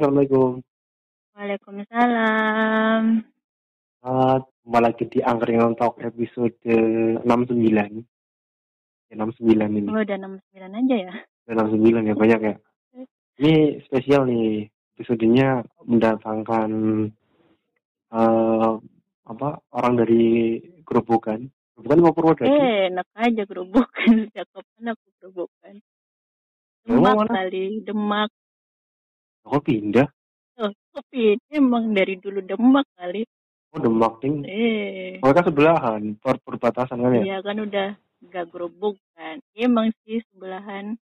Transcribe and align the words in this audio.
Assalamualaikum. 0.00 0.64
Waalaikumsalam. 1.36 3.20
Uh, 4.00 4.40
kembali 4.64 4.84
lagi 4.88 5.04
di 5.12 5.20
Angkringan 5.20 5.76
Talk 5.76 6.00
episode 6.00 6.56
69. 6.64 7.20
Ya, 9.12 9.14
69 9.20 9.60
ini. 9.76 9.92
Oh, 9.92 10.00
udah 10.00 10.16
69 10.16 10.56
aja 10.56 10.96
ya? 11.04 11.12
Udah 11.52 11.68
69 11.68 12.08
ya, 12.08 12.14
banyak 12.16 12.40
ya. 12.40 12.54
Ini 13.44 13.84
spesial 13.84 14.24
nih, 14.24 14.72
episodenya 14.96 15.68
mendatangkan 15.84 16.70
uh, 18.16 18.80
apa 19.28 19.48
orang 19.76 20.00
dari 20.00 20.64
Gerobokan. 20.80 21.44
Gerobokan 21.76 22.00
mau 22.00 22.16
Purwodadi? 22.16 22.48
Eh, 22.48 22.88
enak 22.88 23.04
aja 23.20 23.44
Gerobokan. 23.44 24.08
Sejak 24.32 24.48
kapan 24.48 24.96
aku 24.96 25.06
Gerobokan? 25.20 25.76
Demak 26.88 27.28
kali, 27.28 27.84
Demak. 27.84 28.32
Kok 29.44 29.62
pindah? 29.64 30.08
Oh, 30.60 30.70
tapi 30.92 31.40
emang 31.48 31.96
dari 31.96 32.20
dulu 32.20 32.44
Demak 32.44 32.84
kali. 32.94 33.24
Oh, 33.72 33.80
Demak 33.80 34.20
nih. 34.20 34.44
Eh, 34.44 35.12
Mereka 35.22 35.48
sebelahan, 35.48 36.02
per 36.18 36.36
perbatasan 36.44 37.00
kan 37.00 37.16
ya? 37.16 37.22
iya 37.24 37.36
kan 37.40 37.56
udah 37.56 37.88
gak 38.28 38.46
Gerobokan. 38.52 39.40
Emang 39.56 39.88
sih 40.04 40.20
sebelahan 40.30 40.98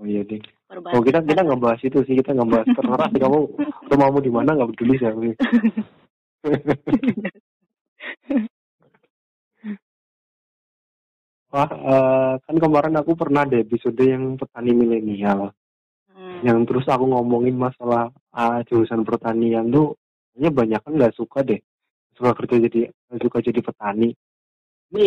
Oh 0.00 0.08
iya 0.08 0.24
deh. 0.24 0.40
perbatasan. 0.66 0.96
Oh 0.98 1.04
kita 1.04 1.18
kita 1.20 1.40
nggak 1.44 1.60
bahas 1.60 1.80
itu 1.84 1.98
sih, 2.02 2.16
kita 2.16 2.32
nggak 2.32 2.50
bahas 2.50 2.66
terserah 2.72 3.08
sih 3.12 3.20
kamu 3.20 3.38
rumahmu 3.92 4.18
di 4.18 4.30
mana 4.32 4.56
nggak 4.56 4.70
peduli 4.74 4.94
sih 4.96 5.06
aku. 5.06 5.20
Wah, 11.52 11.68
eh, 11.68 12.32
kan 12.40 12.56
kemarin 12.56 12.96
aku 12.96 13.12
pernah 13.12 13.44
ada 13.44 13.60
episode 13.60 14.00
yang 14.00 14.40
petani 14.40 14.72
milenial, 14.72 15.52
Hmm. 15.52 15.61
Yang 16.42 16.66
terus 16.66 16.86
aku 16.90 17.06
ngomongin 17.06 17.54
masalah 17.54 18.10
ah, 18.34 18.60
jurusan 18.66 19.06
pertanian 19.06 19.70
tuh, 19.70 19.94
kayaknya 20.34 20.50
banyak 20.50 20.80
kan 20.82 20.92
nggak 20.98 21.14
suka 21.14 21.38
deh, 21.46 21.60
suka 22.18 22.34
kerja 22.34 22.66
jadi 22.68 22.80
suka 23.22 23.38
jadi 23.40 23.60
petani. 23.62 24.10
Ini 24.92 25.06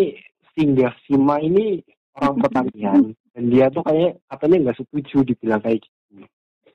singgah 0.56 0.96
Sima 1.06 1.38
ini 1.44 1.84
orang 2.16 2.40
pertanian, 2.40 3.02
dan 3.36 3.44
dia 3.52 3.68
tuh 3.68 3.84
kayak 3.84 4.24
katanya 4.32 4.72
nggak 4.72 4.78
setuju 4.80 5.18
dibilang 5.28 5.62
kayak 5.62 5.84
gitu. 5.84 5.94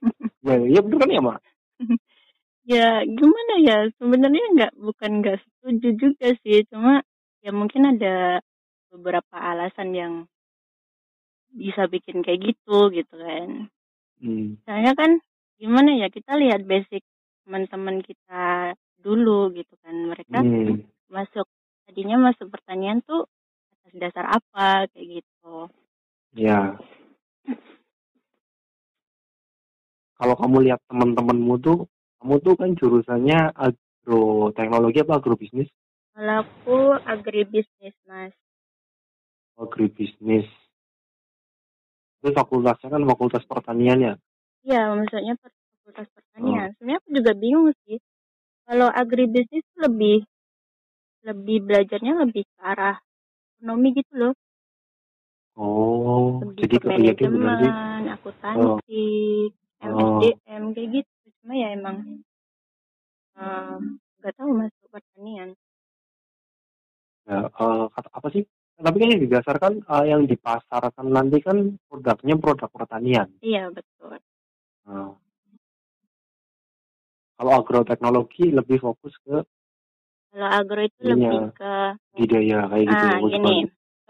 Ya, 0.40 0.56
ya 0.56 0.80
bener 0.80 0.96
kan 1.04 1.12
ya 1.12 1.20
mak? 1.20 1.44
ya 2.70 3.02
gimana 3.02 3.54
ya 3.66 3.76
sebenarnya 3.98 4.44
nggak 4.54 4.72
bukan 4.78 5.10
nggak 5.20 5.38
setuju 5.42 5.88
juga 5.96 6.28
sih 6.44 6.62
cuma 6.68 7.02
ya 7.42 7.50
mungkin 7.50 7.96
ada 7.96 8.44
beberapa 8.92 9.36
alasan 9.36 9.90
yang 9.96 10.14
bisa 11.50 11.90
bikin 11.90 12.22
kayak 12.22 12.54
gitu 12.54 12.94
gitu 12.94 13.14
kan 13.16 13.66
Hmm. 14.20 14.60
soalnya 14.68 14.92
kan 14.94 15.10
gimana 15.56 15.90
ya 15.96 16.08
kita 16.12 16.36
lihat 16.36 16.64
basic 16.68 17.02
teman-teman 17.44 18.04
kita 18.04 18.76
dulu 19.00 19.50
gitu 19.56 19.74
kan 19.80 19.96
mereka 20.06 20.44
Hmm. 20.44 20.84
masuk 21.08 21.48
tadinya 21.88 22.16
masuk 22.30 22.52
pertanian 22.52 23.00
tuh 23.02 23.26
atas 23.80 23.94
dasar 23.96 24.24
apa 24.28 24.86
kayak 24.92 25.24
gitu 25.24 25.66
Ya. 26.30 26.78
Kalau 30.14 30.36
kamu 30.38 30.56
lihat 30.70 30.80
teman-temanmu 30.86 31.54
tuh, 31.58 31.78
kamu 32.22 32.34
tuh 32.44 32.54
kan 32.54 32.70
jurusannya 32.78 33.56
agroteknologi 33.56 35.02
apa 35.02 35.18
agrobisnis? 35.18 35.66
kalau 36.12 36.44
aku 36.44 36.76
agribisnis 37.08 37.96
mas 38.04 38.34
Agribisnis. 39.56 40.46
Itu 42.20 42.30
fakultasnya 42.36 42.88
kan 42.92 43.02
fakultas 43.08 43.44
pertanian 43.48 43.98
ya. 44.08 44.12
Iya, 44.66 44.80
maksudnya 44.92 45.34
fakultas 45.40 46.08
pertanian. 46.16 46.68
Sebenarnya 46.76 46.98
aku 47.00 47.10
juga 47.16 47.32
bingung 47.32 47.68
sih. 47.88 47.96
Kalau 48.68 48.88
agribisnis 48.92 49.66
lebih 49.80 50.16
lebih 51.24 51.58
belajarnya 51.68 52.12
lebih 52.24 52.44
ke 52.48 52.58
arah 52.60 52.96
ekonomi 53.56 53.88
gitu 53.96 54.12
loh. 54.20 54.32
Oh, 55.56 56.40
Lebih 56.44 56.64
jadi 56.64 56.76
ke 56.80 56.88
ke 56.88 56.92
iya 57.00 57.12
sih. 57.16 57.28
manajemen, 57.28 58.02
akuntansi, 58.14 59.04
Oh. 59.80 59.88
MSDM 59.90 60.62
kayak 60.76 60.88
gitu. 60.96 61.12
Cuma 61.40 61.54
ya 61.56 61.68
emang 61.76 61.96
eh, 63.40 63.76
nggak 64.18 64.34
tahu 64.38 64.50
masuk 64.60 64.86
pertanian. 64.94 65.50
Ya, 67.28 67.36
kata 67.94 68.08
apa 68.18 68.28
sih? 68.34 68.44
Tapi 68.90 69.06
kan 69.06 69.10
yang 69.14 69.22
didasarkan 69.22 69.72
eh, 69.86 70.04
yang 70.10 70.22
dipasarkan 70.26 71.06
nanti 71.14 71.38
kan 71.38 71.78
produknya 71.86 72.34
produk 72.42 72.66
pertanian. 72.74 73.30
Iya 73.38 73.70
betul. 73.70 74.18
Nah, 74.90 75.14
kalau 77.38 77.52
agroteknologi 77.62 78.50
lebih 78.50 78.82
fokus 78.82 79.14
ke 79.22 79.46
Kalau 80.34 80.48
agro 80.50 80.82
itu 80.82 80.98
Iya. 81.06 81.14
lebih 81.14 81.38
ke 81.54 81.74
budidaya 82.18 82.58
kayak 82.66 82.82
gitu. 82.82 83.06
ah 83.06 83.14
Bagus 83.14 83.30
gini. 83.30 83.56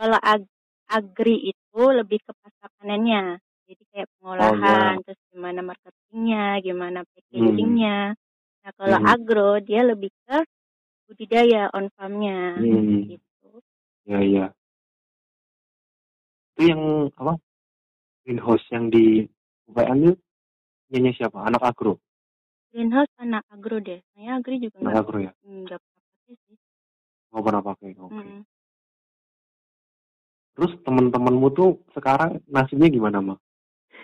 Kalau 0.01 0.19
ag- 0.25 0.53
agri 0.89 1.37
itu 1.53 1.83
lebih 1.93 2.19
ke 2.25 2.33
pasar 2.41 2.69
panennya. 2.81 3.37
Jadi 3.69 3.83
kayak 3.93 4.09
Oh, 4.09 4.13
pengolahan, 4.17 4.93
iya. 4.97 5.05
terus 5.05 5.21
gimana 5.29 5.61
marketingnya, 5.61 6.45
gimana 6.65 6.99
packagingnya. 7.05 8.17
Nah 8.65 8.73
kalau 8.81 8.97
Hmm. 8.97 9.13
agro 9.13 9.51
dia 9.61 9.85
lebih 9.85 10.09
ke 10.25 10.41
budidaya 11.05 11.69
on 11.77 11.93
farmnya 12.01 12.57
Hmm. 12.57 13.05
gitu. 13.13 13.61
Ya, 14.09 14.25
ya. 14.25 14.47
Itu 16.61 16.69
yang 16.77 17.09
apa? 17.17 17.41
Greenhouse 18.21 18.69
yang 18.69 18.93
di 18.93 19.25
UPN 19.65 20.13
itu 20.13 20.15
punyanya 20.93 21.13
siapa? 21.17 21.41
Anak 21.49 21.65
agro. 21.65 21.97
Greenhouse 22.69 23.09
anak 23.17 23.49
agro 23.49 23.81
deh. 23.81 24.05
Saya 24.13 24.37
agri 24.37 24.61
juga 24.61 24.77
Anak 24.85 25.09
agro 25.09 25.25
ya. 25.25 25.33
nggak 25.41 25.81
pernah 25.81 26.05
pakai 26.05 26.35
sih. 26.37 26.57
Nggak 27.33 27.45
pernah 27.49 27.63
pakai. 27.65 27.89
Oke. 27.97 28.13
Mm. 28.13 28.43
Terus 30.53 30.73
teman-temanmu 30.85 31.49
tuh 31.57 31.81
sekarang 31.97 32.45
nasibnya 32.45 32.93
gimana, 32.93 33.25
Mak? 33.25 33.41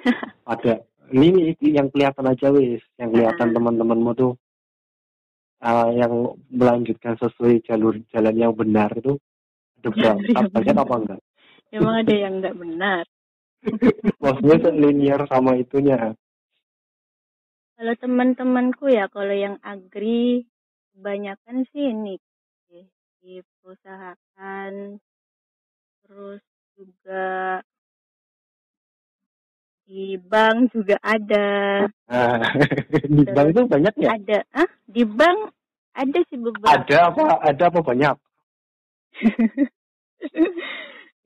Ada 0.57 0.81
ini 1.13 1.53
nih, 1.61 1.77
yang 1.77 1.93
kelihatan 1.93 2.25
aja 2.25 2.49
wis, 2.57 2.81
yang 2.97 3.13
kelihatan 3.13 3.49
Ah. 3.53 3.55
teman-temanmu 3.61 4.11
tuh 4.17 4.33
eh, 5.61 5.89
yang 6.01 6.33
melanjutkan 6.49 7.21
sesuai 7.21 7.69
jalur 7.69 8.01
jalan 8.17 8.33
yang 8.33 8.57
benar 8.57 8.97
itu 8.97 9.21
ada 9.85 9.89
berapa? 9.93 10.25
Jalur 10.25 10.33
yang 10.33 10.49
Banyak 10.57 10.77
apa 10.81 10.95
enggak? 11.05 11.21
Emang 11.77 12.01
ada 12.01 12.15
yang 12.17 12.41
nggak 12.41 12.57
benar. 12.57 13.05
Maksudnya 14.25 14.73
linear 14.73 15.21
sama 15.29 15.61
itunya. 15.61 16.17
Kalau 17.77 17.95
teman-temanku 18.01 18.89
ya, 18.89 19.05
kalau 19.13 19.37
yang 19.37 19.61
agri 19.61 20.49
kebanyakan 20.97 21.69
sih 21.69 21.93
ini 21.93 22.17
sih, 22.73 22.89
di 23.21 23.45
perusahaan, 23.61 24.73
terus 26.01 26.41
juga 26.73 27.61
di 29.85 30.17
bank 30.17 30.73
juga 30.73 30.97
ada, 31.05 31.85
Nah, 32.09 32.41
di 33.13 33.23
bank 33.29 33.47
itu 33.53 33.63
banyak 33.69 33.95
ya? 34.01 34.09
ada, 34.17 34.39
ah 34.57 34.71
di 34.89 35.05
bank 35.05 35.53
ada 35.93 36.19
sih 36.33 36.41
beberapa. 36.41 36.81
Ada 36.81 37.13
apa? 37.13 37.25
Ada 37.45 37.65
apa 37.69 37.81
banyak? 37.85 38.17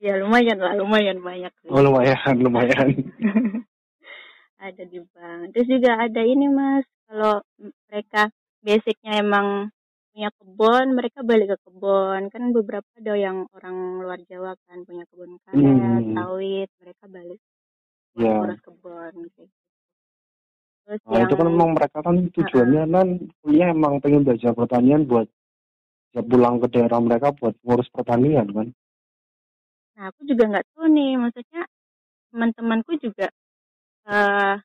ya 0.01 0.17
lumayan 0.17 0.57
lah, 0.57 0.73
lumayan 0.73 1.21
banyak 1.21 1.53
sih. 1.61 1.69
Oh 1.69 1.79
lumayan, 1.85 2.35
lumayan. 2.41 2.89
ada 4.61 4.83
di 4.85 4.99
bank. 5.13 5.53
Terus 5.53 5.67
juga 5.69 5.97
ada 5.97 6.21
ini 6.21 6.49
mas, 6.49 6.85
kalau 7.09 7.41
mereka 7.89 8.29
basicnya 8.61 9.21
emang 9.21 9.69
punya 10.13 10.29
kebun, 10.37 10.85
mereka 10.93 11.19
balik 11.25 11.53
ke 11.53 11.57
kebun. 11.65 12.29
Kan 12.29 12.53
beberapa 12.53 12.85
ada 12.97 13.13
yang 13.17 13.45
orang 13.57 14.01
luar 14.01 14.19
Jawa 14.29 14.53
kan 14.69 14.85
punya 14.85 15.05
kebun 15.09 15.37
karet, 15.45 16.03
Hmm. 16.05 16.13
sawit, 16.13 16.69
mereka 16.81 17.05
balik 17.09 17.41
Ya. 18.17 18.37
ngurus 18.37 18.59
kebun 18.61 19.13
gitu. 19.29 19.43
Terus 20.85 20.99
Nah 21.07 21.17
yang 21.21 21.29
itu 21.29 21.35
kan 21.37 21.47
emang 21.47 21.71
mereka 21.77 21.97
kan 22.03 22.15
tujuannya 22.35 22.83
kan 22.89 23.07
kuliah 23.41 23.69
emang 23.71 23.93
pengen 24.01 24.25
belajar 24.25 24.51
pertanian 24.51 25.05
buat 25.07 25.29
ya 26.11 26.21
pulang 26.25 26.59
ke 26.59 26.67
daerah 26.73 26.99
mereka 26.99 27.31
buat 27.31 27.55
ngurus 27.63 27.87
pertanian 27.93 28.49
kan. 28.51 28.67
Nah, 29.97 30.05
aku 30.11 30.21
juga 30.23 30.43
nggak 30.47 30.65
tahu 30.71 30.85
nih, 30.87 31.11
maksudnya 31.19 31.61
teman-temanku 32.31 32.91
juga 33.01 33.27
eh 34.09 34.57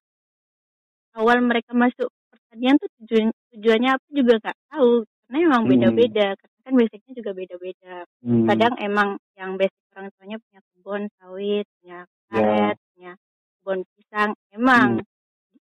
awal 1.14 1.38
mereka 1.44 1.70
masuk 1.76 2.10
pertanian 2.32 2.80
tuh 2.80 2.90
tujuan 3.02 3.30
tujuannya 3.54 3.90
apa 3.94 4.06
juga 4.10 4.32
nggak 4.42 4.58
tahu, 4.72 4.92
karena 5.28 5.38
emang 5.46 5.62
Hmm. 5.64 5.70
beda-beda, 5.70 6.26
karena 6.34 6.58
kan 6.66 6.72
basicnya 6.74 7.12
juga 7.14 7.30
beda-beda. 7.36 7.94
Hmm. 8.22 8.48
Kadang 8.48 8.74
emang 8.82 9.08
yang 9.38 9.54
basic 9.60 9.78
orang 9.94 10.08
tuanya 10.18 10.36
punya 10.42 10.60
kebun 10.74 11.02
sawit, 11.20 11.66
punya 11.80 11.98
Ya. 12.30 12.40
karet, 12.42 12.76
punya 12.94 13.12
kebun 13.62 13.78
pisang, 13.94 14.30
emang 14.54 14.88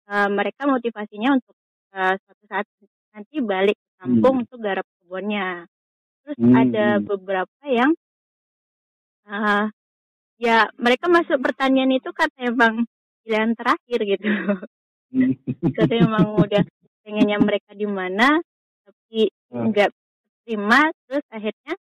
eh, 0.10 0.30
mereka 0.32 0.64
motivasinya 0.70 1.30
untuk 1.38 1.56
eh, 1.96 2.16
suatu 2.26 2.44
saat 2.50 2.66
nanti 3.16 3.38
balik 3.44 3.78
ke 3.80 3.90
kampung 4.02 4.36
Hmm. 4.36 4.46
untuk 4.48 4.60
garap 4.62 4.86
kebunnya. 5.02 5.66
Terus 6.26 6.38
Hmm, 6.38 6.54
ada 6.54 6.88
hmm. 7.00 7.06
beberapa 7.06 7.64
yang 7.66 7.92
eh 9.30 9.66
ya 10.40 10.58
mereka 10.80 11.06
masuk 11.12 11.38
pertanian 11.44 11.92
itu 11.94 12.10
karena 12.16 12.40
emang 12.50 12.74
pilihan 13.24 13.52
terakhir 13.54 14.00
gitu. 14.08 14.28
jadi 15.78 15.96
emang 16.06 16.34
udah 16.38 16.62
pengennya 17.06 17.38
mereka 17.42 17.72
di 17.74 17.88
mana 17.90 18.38
tapi 18.86 19.30
Hmm. 19.50 19.74
nggak 19.74 19.90
terima 20.46 20.94
terus 21.10 21.26
akhirnya 21.34 21.74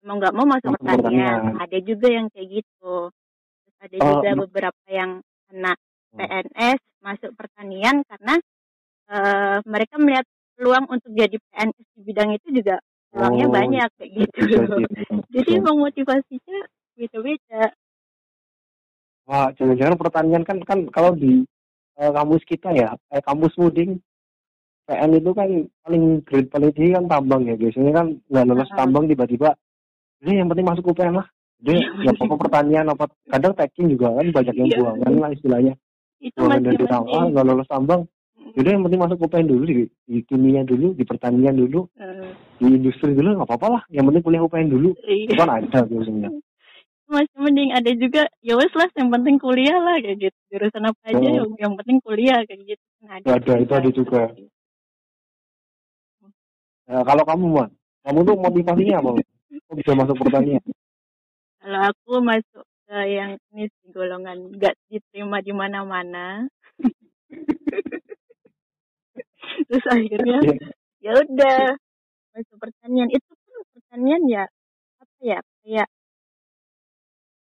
mau 0.00 0.16
nggak 0.16 0.32
mau 0.32 0.46
masuk 0.48 0.80
pertanian 0.80 1.36
pertanian. 1.36 1.60
ada 1.60 1.78
juga 1.84 2.08
yang 2.08 2.26
kayak 2.32 2.48
gitu 2.64 2.94
terus 3.64 3.76
ada 3.84 3.96
Oh, 4.00 4.08
juga 4.16 4.30
beberapa 4.48 4.86
yang 4.88 5.20
kena 5.48 5.72
Hmm. 5.76 6.18
PNS 6.24 6.80
masuk 7.04 7.30
pertanian 7.36 8.00
karena 8.08 8.34
eh, 9.12 9.56
mereka 9.68 9.94
melihat 10.00 10.24
peluang 10.56 10.88
untuk 10.88 11.12
jadi 11.12 11.36
PNS 11.36 11.86
di 11.96 12.00
bidang 12.04 12.30
itu 12.32 12.48
juga 12.52 12.80
peluangnya 13.18 13.46
Oh, 13.46 13.52
banyak 13.52 13.88
kayak 13.98 14.10
gitu 14.14 14.38
bisa 14.46 14.62
sih. 14.70 14.86
jadi 15.34 15.50
Bisa. 15.50 15.58
emang 15.58 15.76
motivasinya 15.82 16.58
beda-beda 16.94 17.62
Wah, 19.28 19.52
jangan-jangan 19.52 19.98
pertanian 19.98 20.40
kan 20.40 20.56
kan 20.64 20.88
kalau 20.88 21.12
di 21.12 21.44
eh, 21.98 22.10
kampus 22.14 22.42
kita 22.48 22.72
ya, 22.72 22.96
eh, 23.12 23.20
kampus 23.20 23.52
muding 23.60 23.98
PN 24.88 25.20
itu 25.20 25.30
kan 25.36 25.48
paling 25.84 26.24
grade 26.24 26.48
paling 26.48 26.72
tinggi 26.72 26.96
kan 26.96 27.04
tambang 27.04 27.44
ya. 27.44 27.52
Biasanya 27.52 27.92
kan 27.92 28.06
nggak 28.24 28.46
lulus 28.48 28.70
tambang 28.72 29.04
tiba-tiba, 29.04 29.52
ini 30.24 30.40
yang 30.40 30.48
penting 30.48 30.64
masuk 30.64 30.88
UPN 30.88 31.20
lah. 31.20 31.28
Jadi 31.60 31.76
nggak 31.76 32.14
apa-apa 32.16 32.36
pertanian 32.48 32.88
apa 32.88 33.04
kadang 33.28 33.52
taking 33.52 33.92
juga 33.92 34.16
kan 34.16 34.26
banyak 34.32 34.54
yang 34.56 34.68
Iya. 34.72 34.78
buangan 34.80 35.12
lah 35.20 35.30
istilahnya. 35.36 35.74
itu 36.18 36.34
Buangan 36.34 36.56
masih 36.56 36.64
dari 36.72 36.84
tambang, 36.88 37.24
nggak 37.36 37.46
lulus 37.46 37.68
tambang. 37.68 38.00
Jadi 38.54 38.68
yang 38.70 38.82
penting 38.86 39.00
masuk 39.00 39.18
UPN 39.20 39.46
dulu 39.48 39.62
di, 39.64 39.74
di 40.06 40.18
kimia 40.24 40.62
dulu, 40.64 40.94
di 40.94 41.04
pertanian 41.04 41.56
dulu, 41.56 41.88
Eh, 41.96 42.32
di 42.56 42.66
industri 42.76 43.12
dulu 43.12 43.36
nggak 43.36 43.48
apa-apa 43.48 43.68
lah. 43.68 43.82
Yang 43.88 44.04
penting 44.12 44.24
kuliah 44.24 44.42
UPN 44.44 44.68
dulu. 44.68 44.90
iya. 45.04 45.26
Itu 45.26 45.34
kan 45.36 45.48
ada 45.50 45.80
biasanya. 45.84 46.30
masih 47.08 47.40
mending 47.40 47.72
ada 47.72 47.88
juga 47.96 48.28
ya 48.44 48.52
wes 48.52 48.68
lah 48.76 48.84
yang 48.92 49.08
penting 49.08 49.40
kuliah 49.40 49.80
lah 49.80 49.96
kayak 49.96 50.28
gitu 50.28 50.38
jurusan 50.52 50.92
apa 50.92 51.00
aja 51.08 51.16
Oh. 51.16 51.34
yang, 51.40 51.48
yang 51.56 51.72
penting 51.80 52.04
kuliah 52.04 52.44
kayak 52.44 52.60
gitu 52.68 52.84
Itu 53.00 53.30
ada, 53.32 53.52
itu 53.56 53.72
ada 53.72 53.88
juga. 53.88 54.22
Nah, 56.84 57.00
kalau 57.08 57.24
kamu 57.24 57.44
mah, 57.48 57.68
kamu 58.04 58.18
tuh 58.28 58.36
motivasinya 58.36 58.96
apa? 59.00 59.10
Kok 59.68 59.76
bisa 59.80 59.92
masuk 59.96 60.16
pertanian? 60.20 60.60
kalau 61.64 61.80
aku 61.88 62.12
masuk 62.20 62.64
ke 62.84 62.98
yang 63.08 63.40
ini 63.52 63.64
golongan 63.88 64.52
nggak 64.52 64.76
diterima 64.88 65.40
di 65.40 65.52
mana-mana 65.56 66.44
terus 69.68 69.84
akhirnya 69.88 70.38
Ya, 70.44 70.54
ya 71.04 71.12
udah. 71.24 71.60
Masuk 72.34 72.56
pertanian. 72.62 73.08
Itu 73.10 73.30
pun 73.34 73.54
pertanian 73.74 74.22
ya 74.30 74.44
apa 75.02 75.16
ya 75.22 75.38
kayak 75.64 75.88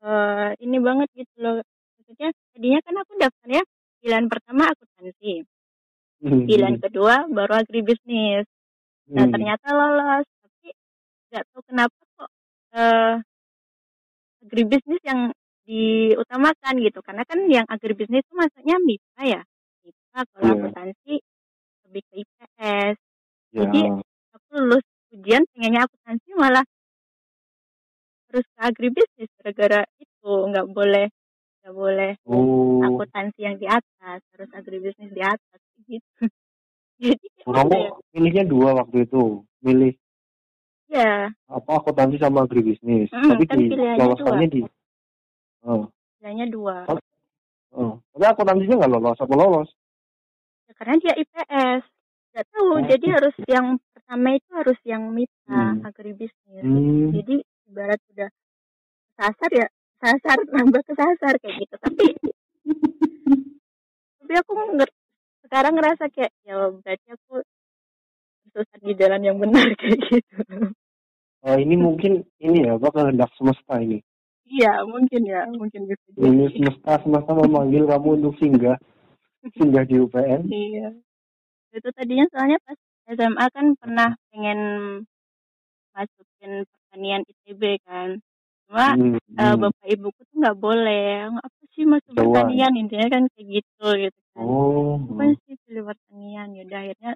eh 0.01 0.51
ini 0.65 0.77
banget 0.81 1.09
gitu 1.15 1.35
loh. 1.45 1.55
Maksudnya 2.01 2.29
tadinya 2.57 2.81
kan 2.87 2.95
aku 3.05 3.13
daftarnya 3.21 3.63
pilihan 4.01 4.27
pertama 4.33 4.63
akuntansi. 4.73 5.45
Hmm, 6.21 6.45
pilihan 6.49 6.77
kedua 6.81 7.29
baru 7.29 7.53
agribisnis. 7.65 8.45
Nah 9.13 9.25
hmm, 9.29 9.33
ternyata 9.35 9.67
lolos. 9.77 10.27
Tapi 10.43 10.69
nggak 11.31 11.45
tahu 11.53 11.63
kenapa 11.69 11.99
kok 12.17 12.31
eh 12.75 13.15
agribisnis 14.41 15.01
yang 15.05 15.21
diutamakan 15.69 16.75
gitu. 16.81 16.99
Karena 17.05 17.23
kan 17.29 17.39
yang 17.47 17.67
agribisnis 17.69 18.25
itu 18.25 18.35
masuknya 18.35 18.77
MIPA 18.81 19.23
ya. 19.29 19.43
MIPA 19.85 20.21
kalau 20.33 20.45
Iya. 20.49 20.55
akuntansi 20.57 21.15
lebih 21.91 22.03
ke 22.07 22.15
IPS 22.23 22.95
ya. 23.51 23.67
jadi 23.67 23.81
aku 24.31 24.49
lulus 24.63 24.87
ujian 25.11 25.43
pengennya 25.51 25.91
akuntansi 25.91 26.31
malah 26.39 26.63
terus 28.31 28.47
ke 28.47 28.61
agribisnis 28.63 29.31
gara-gara 29.43 29.83
itu 29.99 30.31
nggak 30.31 30.67
boleh 30.71 31.11
nggak 31.61 31.75
boleh 31.75 32.13
Oh, 32.31 32.79
akuntansi 32.87 33.43
yang 33.43 33.59
di 33.59 33.67
atas 33.67 34.23
harus 34.31 34.51
agribisnis 34.55 35.11
di 35.11 35.19
atas 35.19 35.61
gitu 35.91 36.07
jadi 37.03 37.27
kamu 37.43 37.75
ya? 37.75 37.91
milihnya 38.15 38.45
dua 38.47 38.71
waktu 38.79 39.09
itu, 39.09 39.43
milih 39.67 39.93
ya 40.87 41.27
apa 41.51 41.71
akuntansi 41.83 42.23
sama 42.23 42.47
agribisnis. 42.47 43.11
Mm, 43.11 43.27
Tapi 43.35 43.45
kan 43.51 43.57
di 43.59 43.67
pilihannya 43.75 43.99
lolosannya 43.99 44.47
di, 44.47 44.61
oh, 45.67 45.91
nilainya 46.23 46.47
dua 46.55 46.87
oh. 47.75 47.99
Tapi 48.15 48.25
akuntansinya 48.31 48.75
nggak 48.79 48.93
lolos, 48.95 49.19
apa 49.19 49.35
lolos? 49.35 49.69
Karena 50.81 50.97
dia 50.97 51.13
IPS 51.13 51.83
nggak 52.33 52.47
tahu 52.49 52.69
Oh. 52.73 52.81
jadi 52.81 53.07
harus 53.13 53.37
yang 53.45 53.67
pertama 53.93 54.29
itu 54.33 54.51
harus 54.57 54.79
yang 54.89 55.03
MIPA 55.13 55.37
Hmm. 55.45 55.85
agribisnis 55.85 56.65
Hmm, 56.65 57.13
jadi 57.13 57.35
ibarat 57.69 58.01
udah 58.17 58.29
kesasar 59.13 59.51
ya 59.53 59.67
kesasar 59.99 60.39
nambah 60.57 60.83
kesasar 60.89 61.35
kayak 61.37 61.55
gitu. 61.61 61.75
Tapi 61.77 62.07
tapi 64.25 64.33
aku 64.39 64.53
nger- 64.73 64.97
sekarang 65.45 65.75
ngerasa 65.77 66.05
kayak 66.09 66.33
ya 66.47 66.55
berarti 66.71 67.09
aku 67.13 67.35
susah 68.51 68.79
di 68.81 68.93
jalan 68.97 69.21
yang 69.21 69.37
benar 69.37 69.67
kayak 69.81 69.99
gitu. 70.09 70.37
Oh, 71.41 71.57
ini 71.57 71.75
mungkin 71.77 72.25
ini 72.37 72.69
ya, 72.69 72.77
apa 72.77 72.89
kehendak 72.89 73.33
semesta 73.37 73.81
ini. 73.81 74.01
iya 74.45 74.83
mungkin 74.83 75.23
ya 75.25 75.47
mungkin 75.47 75.87
bisa 75.87 76.03
Ini 76.19 76.51
semesta 76.53 77.01
semesta 77.01 77.33
memanggil 77.33 77.87
kamu 77.87 78.09
untuk 78.21 78.35
singgah, 78.37 78.77
singgah 79.57 79.85
di 79.89 79.97
UPN. 79.97 80.43
iya. 80.53 80.89
Itu 81.71 81.89
tadinya 81.95 82.27
soalnya 82.35 82.59
pas 82.67 82.79
SMA 83.11 83.47
kan 83.55 83.67
pernah 83.79 84.09
pengen 84.31 84.61
masukin 85.95 86.53
pertanian 86.67 87.23
ITB 87.27 87.63
kan. 87.87 88.19
Cuma 88.71 88.95
Hmm, 88.95 89.19
hmm. 89.19 89.57
bapak 89.59 89.87
ibuku 89.91 90.21
tuh 90.31 90.37
nggak 90.39 90.59
boleh. 90.59 91.27
Apa 91.31 91.61
sih 91.75 91.85
masuk 91.87 92.13
pertanian? 92.15 92.73
Intinya 92.79 93.09
kan 93.11 93.23
kayak 93.35 93.47
gitu 93.63 93.87
gitu 94.07 94.21
kan. 94.35 94.45
Oh, 94.47 94.99
apa 95.11 95.35
sih 95.47 95.55
pilih 95.67 95.85
pertanian? 95.91 96.49
Ya 96.55 96.63
udah 96.67 96.79
akhirnya 96.87 97.13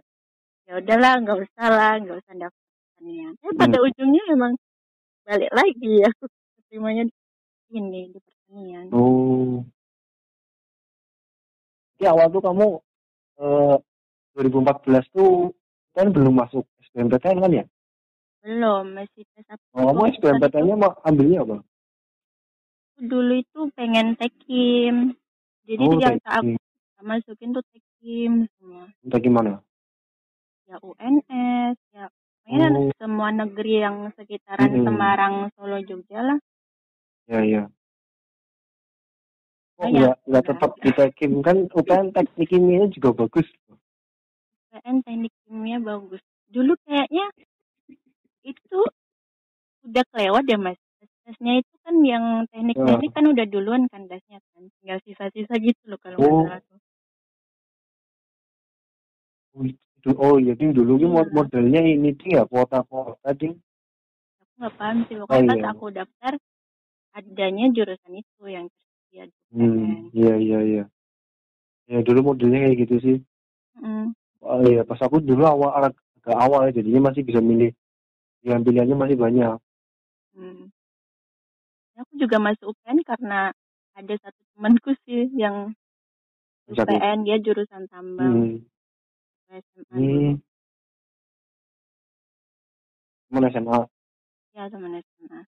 ya 0.65 0.73
udahlah 0.81 1.12
nggak 1.23 1.38
usah 1.44 1.67
lah 1.69 1.93
nggak 2.03 2.17
usah 2.25 2.35
daftar 2.35 2.65
pertanian. 2.94 3.32
Eh 3.38 3.53
pada 3.55 3.77
ujungnya 3.82 4.23
emang 4.35 4.53
balik 5.25 5.53
lagi 5.55 5.91
ya 6.03 6.09
aku 6.11 6.25
keterimanya 6.59 7.03
di 7.06 7.15
ini 7.75 8.03
di 8.11 8.19
pertanian. 8.19 8.87
Oh. 8.91 9.62
Di 12.05 12.12
awal 12.12 12.29
tuh 12.29 12.45
kamu 12.45 12.69
eh 13.41 13.77
2014 14.37 15.09
tuh 15.09 15.56
kan 15.97 16.12
belum 16.12 16.37
masuk 16.37 16.69
SBMPTN 16.84 17.41
kan 17.41 17.49
ya? 17.49 17.65
belum 18.44 18.93
masih 18.93 19.25
tes 19.32 19.49
apa 19.49 19.65
Oh, 19.73 19.89
kamu 19.89 20.13
SBMPTN-nya 20.20 20.77
mau 20.77 20.93
ambilnya 21.01 21.41
apa? 21.49 21.65
dulu 23.01 23.41
itu 23.41 23.61
pengen 23.73 24.20
tekim 24.20 25.17
jadi 25.65 25.81
oh, 25.81 25.96
yang 25.96 26.20
aku 26.20 26.61
masukin 27.01 27.56
tuh 27.56 27.65
tekim 27.73 28.53
semua 28.61 28.84
Entah 29.01 29.20
gimana? 29.25 29.53
ya 30.69 30.77
UNS 30.84 31.81
ya 31.89 32.13
pokoknya 32.44 32.69
Oh. 32.69 32.93
semua 33.01 33.29
negeri 33.32 33.81
yang 33.81 34.13
sekitaran 34.13 34.77
Mm-mm. 34.77 34.84
Semarang 34.84 35.34
Solo 35.56 35.81
Jogja 35.81 36.20
lah 36.20 36.39
Ya, 37.25 37.41
ya. 37.41 37.63
Oh, 39.74 39.90
Banyak. 39.90 39.90
enggak, 39.90 40.16
enggak 40.24 40.44
tetap 40.46 40.70
di 40.78 40.90
Tekim 40.93 41.32
kan 41.43 41.56
UPN 41.66 42.14
teknik 42.14 42.46
kimia 42.46 42.86
juga 42.94 43.10
bagus. 43.10 43.48
PN 44.70 45.02
teknik 45.02 45.34
kimia 45.43 45.78
bagus 45.78 46.22
dulu 46.46 46.78
kayaknya 46.86 47.26
itu 48.43 48.81
udah 49.82 50.04
kelewat 50.14 50.44
ya 50.46 50.54
mas 50.54 50.78
tesnya 51.26 51.58
itu 51.58 51.74
kan 51.82 51.94
yang 52.06 52.24
teknik 52.54 52.76
Ya. 52.76 52.86
teknik 52.94 53.10
kan 53.10 53.24
udah 53.26 53.46
duluan 53.50 53.82
kan 53.90 54.06
dasnya 54.06 54.38
kan 54.54 54.62
tinggal 54.78 54.98
sisa-sisa 55.02 55.54
gitu 55.58 55.82
loh 55.90 55.98
kalau 55.98 56.22
nggak 56.22 56.31
Oh. 56.31 56.43
salah 56.46 56.60
tuh 56.62 56.78
Oh, 59.54 59.62
itu- 59.66 60.19
Oh, 60.20 60.36
jadi 60.36 60.64
dulu 60.70 61.00
Iya. 61.00 61.32
modelnya 61.32 61.81
ini 61.81 62.12
ding 62.12 62.36
ya 62.36 62.44
kuota-kuota 62.44 63.31
ding. 63.34 63.56
aku 64.36 64.52
nggak 64.60 64.74
paham 64.78 64.96
sih 65.08 65.16
pokoknya 65.19 65.40
Oh, 65.40 65.48
pas 65.48 65.58
iya. 65.58 65.70
aku 65.72 65.86
daftar 65.90 66.32
adanya 67.14 67.66
jurusan 67.72 68.12
itu 68.20 68.43
yang 68.46 68.66
tersedia 69.15 69.31
di 69.31 69.33
PN 69.33 69.55
Hmm, 69.55 69.94
iya 70.11 70.35
iya 70.35 70.59
iya. 70.67 70.85
Ya 71.87 71.99
dulu 72.03 72.35
modelnya 72.35 72.67
kayak 72.67 72.79
gitu 72.87 72.97
sih. 72.99 73.17
Mm. 73.79 74.11
Oh 74.43 74.61
iya, 74.67 74.83
pas 74.85 74.99
aku 75.01 75.23
dulu 75.23 75.47
awal 75.47 75.71
agak 75.79 76.37
awal 76.37 76.69
jadinya 76.75 77.11
masih 77.11 77.23
bisa 77.23 77.39
milih. 77.39 77.71
Pilihan-pilihannya 78.43 78.97
masih 78.99 79.17
banyak. 79.17 79.56
Hmm. 80.37 80.69
Aku 81.97 82.13
juga 82.19 82.43
masuk 82.43 82.75
UPN 82.75 83.01
karena 83.06 83.55
ada 83.94 84.15
satu 84.19 84.41
temanku 84.53 84.93
sih 85.06 85.31
yang 85.39 85.73
Satu. 86.69 86.91
UPN 86.93 87.25
dia 87.25 87.39
jurusan 87.41 87.87
tambang 87.89 88.67
Hmm. 89.49 89.55
SMA. 89.55 89.94
Hmm. 89.94 90.33
Temen 93.31 93.44
SMA. 93.49 93.79
Ya 94.55 94.63
teman 94.69 94.93
SMA. 94.99 95.41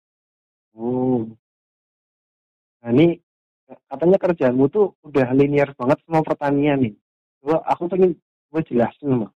Oh. 0.76 1.26
Nah 2.80 2.90
ini 2.94 3.18
katanya 3.66 4.18
kerjaanmu 4.22 4.64
tuh 4.70 4.94
udah 5.02 5.34
linear 5.34 5.74
banget 5.74 5.98
sama 6.06 6.22
pertanian 6.22 6.78
nih. 6.82 6.94
Coba 7.42 7.62
aku 7.66 7.90
pengen 7.90 8.14
gue 8.50 8.62
jelasin 8.70 9.26
mah. 9.26 9.32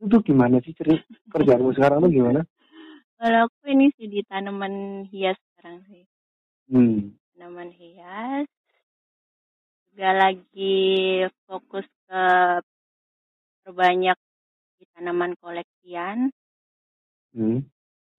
Itu 0.00 0.22
gimana 0.24 0.62
sih 0.64 0.72
cerita 0.72 1.04
kerjaanmu 1.32 1.74
sekarang 1.76 2.04
tuh 2.04 2.12
gimana? 2.12 2.40
Kalau 3.18 3.50
aku 3.50 3.74
ini 3.74 3.90
sih 3.98 4.06
di 4.06 4.22
tanaman 4.24 5.04
hias 5.10 5.36
sekarang 5.52 5.82
sih. 5.90 6.04
Hmm. 6.70 7.18
Tanaman 7.34 7.70
hias. 7.74 8.46
juga 9.98 10.14
lagi 10.14 11.26
fokus 11.42 11.82
ke 12.06 12.24
perbanyak 13.66 14.14
di 14.78 14.84
tanaman 14.94 15.34
koleksian. 15.42 16.30
Hmm. 17.34 17.66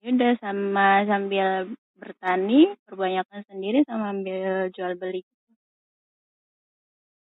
Ya 0.04 0.08
udah 0.12 0.32
sama 0.44 1.08
sambil 1.08 1.72
bertani, 1.96 2.76
perbanyakkan 2.84 3.48
sendiri 3.48 3.80
sama 3.88 4.12
ambil 4.12 4.68
jual 4.76 4.92
beli. 5.00 5.24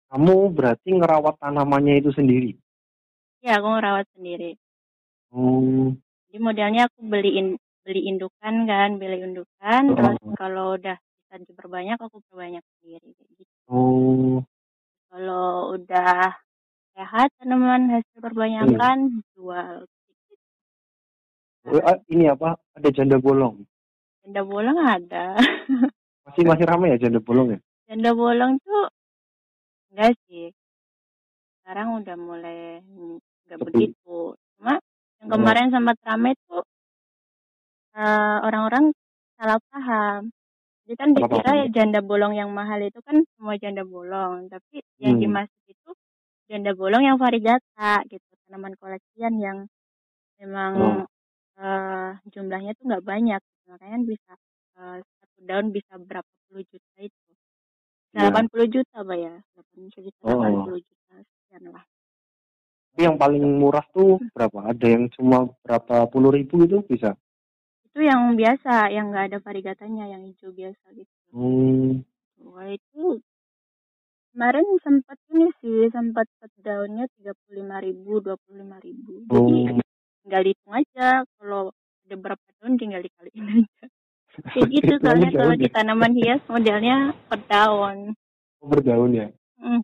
Kamu 0.06 0.54
berarti 0.54 0.88
ngerawat 0.94 1.34
tanamannya 1.42 1.98
itu 1.98 2.10
sendiri? 2.14 2.54
Ya, 3.42 3.58
aku 3.58 3.68
ngerawat 3.74 4.06
sendiri. 4.14 4.54
Oh, 5.34 5.92
Jadi 6.30 6.38
modelnya 6.38 6.86
aku 6.86 7.02
beliin 7.06 7.58
beli 7.82 8.00
indukan 8.06 8.66
kan, 8.66 8.98
beli 8.98 9.22
indukan, 9.22 9.82
Oh. 9.90 9.94
terus 9.94 10.18
kalau 10.38 10.74
udah 10.78 10.96
bisa 10.98 11.34
diperbanyak 11.42 11.98
aku 11.98 12.22
perbanyak 12.30 12.62
sendiri 12.78 13.08
kayak 13.14 13.30
gitu. 13.38 13.54
oh, 13.70 14.42
Kalau 15.10 15.74
udah 15.74 16.34
sehat 16.94 17.28
tanaman 17.38 17.90
hasil 17.90 18.18
perbanyakan 18.22 19.22
jual. 19.34 19.86
Oh, 21.66 21.96
ini 22.14 22.30
apa? 22.30 22.54
Ada 22.78 22.88
janda 22.94 23.18
bolong. 23.18 23.66
Janda 24.22 24.42
bolong 24.46 24.78
ada. 24.78 25.34
Masih 26.26 26.42
masih 26.42 26.66
ramai 26.66 26.90
ya 26.94 27.06
janda 27.06 27.22
bolong 27.22 27.54
ya? 27.54 27.58
Janda 27.86 28.10
bolong 28.14 28.58
tuh 28.66 28.86
enggak 29.96 30.12
sih. 30.28 30.52
Sekarang 31.64 31.88
udah 31.98 32.16
mulai 32.20 32.78
enggak 32.84 33.58
Sepi. 33.58 33.66
begitu. 33.66 34.36
Cuma 34.56 34.78
yang 35.18 35.28
kemarin 35.32 35.68
sempat 35.74 35.96
ramai 36.06 36.32
tuh 36.46 36.62
eh, 37.96 38.36
orang-orang 38.46 38.84
salah 39.38 39.58
paham. 39.70 40.30
Jadi 40.86 40.94
kan 41.00 41.10
Salah 41.14 41.28
dikira 41.30 41.50
paham. 41.50 41.58
ya 41.62 41.66
janda 41.76 42.00
bolong 42.04 42.34
yang 42.38 42.50
mahal 42.54 42.80
itu 42.82 42.98
kan 43.08 43.16
semua 43.36 43.54
janda 43.62 43.82
bolong, 43.86 44.48
tapi 44.52 44.82
yang 45.02 45.16
Hmm. 45.16 45.22
dimaksud 45.22 45.62
itu 45.68 45.90
janda 46.50 46.72
bolong 46.78 47.02
yang 47.08 47.18
varigata 47.20 48.02
gitu, 48.12 48.30
tanaman 48.46 48.74
koleksian 48.80 49.34
yang 49.42 49.58
memang 50.40 50.74
Oh. 50.74 51.06
eh, 51.60 52.10
jumlahnya 52.34 52.72
tuh 52.78 52.84
nggak 52.90 53.04
banyak, 53.06 53.42
makanya 53.70 53.98
bisa 54.12 54.32
eh, 54.80 54.98
satu 55.20 55.38
daun 55.48 55.68
bisa 55.76 55.94
berapa 56.00 56.30
puluh 56.48 56.64
juta 56.70 56.98
itu. 57.02 57.25
Iya. 58.14 58.30
80 58.30 58.66
juta, 58.70 58.96
Pak 59.02 59.16
ya. 59.18 59.34
80 59.54 59.88
juta, 59.90 60.20
Oh. 60.22 60.38
80 60.38 60.78
juta 60.82 61.14
sekian 61.22 61.62
lah. 61.74 61.84
Tapi 62.92 63.00
yang 63.04 63.16
paling 63.20 63.44
murah 63.60 63.84
tuh 63.92 64.16
berapa? 64.32 64.72
Ada 64.72 64.86
yang 64.88 65.04
cuma 65.12 65.52
berapa 65.60 66.08
puluh 66.08 66.32
ribu 66.32 66.64
gitu 66.64 66.80
bisa? 66.86 67.12
Itu 67.92 68.00
yang 68.00 68.36
biasa, 68.36 68.88
yang 68.92 69.12
nggak 69.12 69.24
ada 69.32 69.38
varigatanya, 69.44 70.04
yang 70.08 70.22
hijau 70.24 70.48
biasa 70.52 70.84
gitu. 70.96 71.12
Hmm. 71.32 72.04
Wah 72.40 72.68
itu 72.72 73.20
kemarin 74.32 74.66
sempat 74.84 75.18
ini 75.32 75.48
sih, 75.60 75.88
sempat 75.92 76.24
satu 76.40 76.58
daunnya 76.64 77.04
35 77.20 77.76
ribu, 77.84 78.20
25 78.24 78.76
ribu. 78.80 79.12
Jadi 79.28 79.52
Oh. 79.76 79.80
tinggal 80.24 80.42
dihitung 80.44 80.72
aja, 80.72 81.08
kalau 81.36 81.62
ada 82.08 82.16
berapa 82.16 82.44
daun 82.60 82.74
tinggal 82.80 83.00
dikaliin 83.04 83.44
aja. 83.60 83.84
Kayak 84.52 84.68
gitu 84.68 84.92
soalnya 85.00 85.30
kalau 85.32 85.54
daun 85.54 85.60
di 85.60 85.68
ya? 85.68 85.72
tanaman 85.72 86.12
hias 86.12 86.42
modelnya 86.48 86.96
per 87.28 87.40
daun. 87.48 87.98
Oh, 88.60 88.66
berdaun 88.68 89.12
ya? 89.16 89.28
Hmm. 89.56 89.80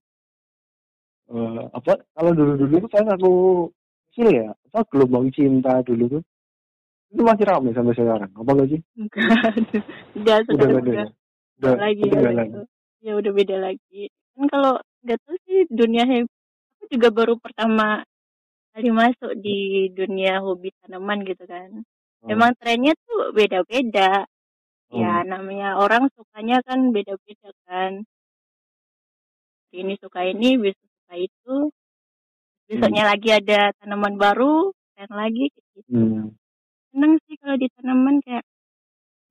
Eh, 1.32 1.62
apa 1.72 1.92
kalau 2.12 2.30
dulu-dulu 2.36 2.84
tuh 2.84 2.90
pas 2.92 3.08
aku 3.08 3.32
kecil 4.12 4.28
ya, 4.28 4.48
apa 4.52 4.84
gelombang 4.92 5.32
cinta 5.32 5.80
dulu 5.80 6.20
tuh 6.20 6.22
itu 7.12 7.22
masih 7.24 7.44
ramai 7.44 7.76
sampai 7.76 7.92
sekarang, 7.96 8.32
apa 8.32 8.50
enggak 8.56 8.68
sih? 8.72 8.80
Enggak, 10.16 10.48
Udah 10.48 10.66
nggak 10.68 10.68
ada 10.68 10.80
udah 10.80 10.92
ya? 10.92 11.06
Udah, 11.60 11.74
lagi 11.76 12.02
udah 12.04 12.12
ya, 12.12 12.20
nggak 12.20 12.36
lagi. 12.36 12.60
ya 13.04 13.12
udah 13.16 13.32
beda 13.32 13.56
lagi. 13.60 14.02
Kan 14.32 14.44
kalau 14.48 14.74
nggak 15.04 15.18
tahu 15.24 15.36
sih 15.44 15.58
dunia 15.68 16.04
heb 16.08 16.24
aku 16.80 16.84
juga 16.88 17.08
baru 17.12 17.34
pertama 17.36 18.04
kali 18.72 18.88
masuk 18.88 19.32
di 19.36 19.88
dunia 19.92 20.40
hobi 20.40 20.72
tanaman 20.80 21.20
gitu 21.28 21.44
kan. 21.44 21.84
Oh. 22.24 22.32
Emang 22.32 22.56
trennya 22.56 22.96
tuh 23.04 23.36
beda-beda. 23.36 24.24
Ya 24.92 25.24
namanya 25.24 25.80
orang 25.80 26.12
sukanya 26.12 26.60
kan 26.68 26.92
beda-beda 26.92 27.48
kan. 27.64 28.04
Hari 29.72 29.88
ini 29.88 29.94
suka 29.96 30.20
ini, 30.28 30.60
besok 30.60 30.84
suka 30.84 31.14
itu. 31.16 31.56
Besoknya 32.68 33.08
lagi 33.08 33.28
ada 33.32 33.72
tanaman 33.80 34.20
baru, 34.20 34.68
tren 34.92 35.08
lagi 35.16 35.48
kayak 35.48 35.68
gitu. 35.80 35.96
Hmm. 35.96 36.36
Seneng 36.92 37.16
sih 37.24 37.40
kalau 37.40 37.56
di 37.56 37.72
tanaman 37.72 38.20
kayak 38.20 38.44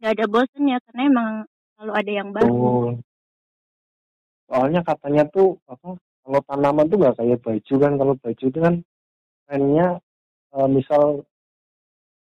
nggak 0.01 0.11
ada 0.17 0.25
bosennya 0.25 0.77
karena 0.89 1.01
emang 1.05 1.29
selalu 1.77 1.93
ada 1.93 2.11
yang 2.11 2.29
baru. 2.33 2.49
Oh. 2.49 2.89
Soalnya 4.49 4.81
katanya 4.81 5.23
tuh 5.29 5.61
apa? 5.69 5.93
Kalau 6.25 6.39
tanaman 6.49 6.89
tuh 6.89 6.97
nggak 6.97 7.17
kayak 7.21 7.37
baju 7.45 7.73
kan. 7.77 7.93
Kalau 8.01 8.13
baju 8.17 8.45
itu 8.49 8.59
kan 8.61 8.75
trennya 9.45 9.87
eh, 10.57 10.69
misal 10.73 11.21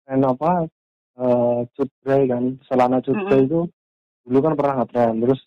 tren 0.02 0.26
apa? 0.26 0.66
Eh, 1.18 1.60
cutbray 1.74 2.30
kan, 2.30 2.62
celana 2.70 3.02
cutbray 3.02 3.42
itu 3.42 3.66
dulu 4.22 4.38
kan 4.38 4.54
pernah 4.54 4.74
ngetren. 4.82 5.18
Terus 5.18 5.40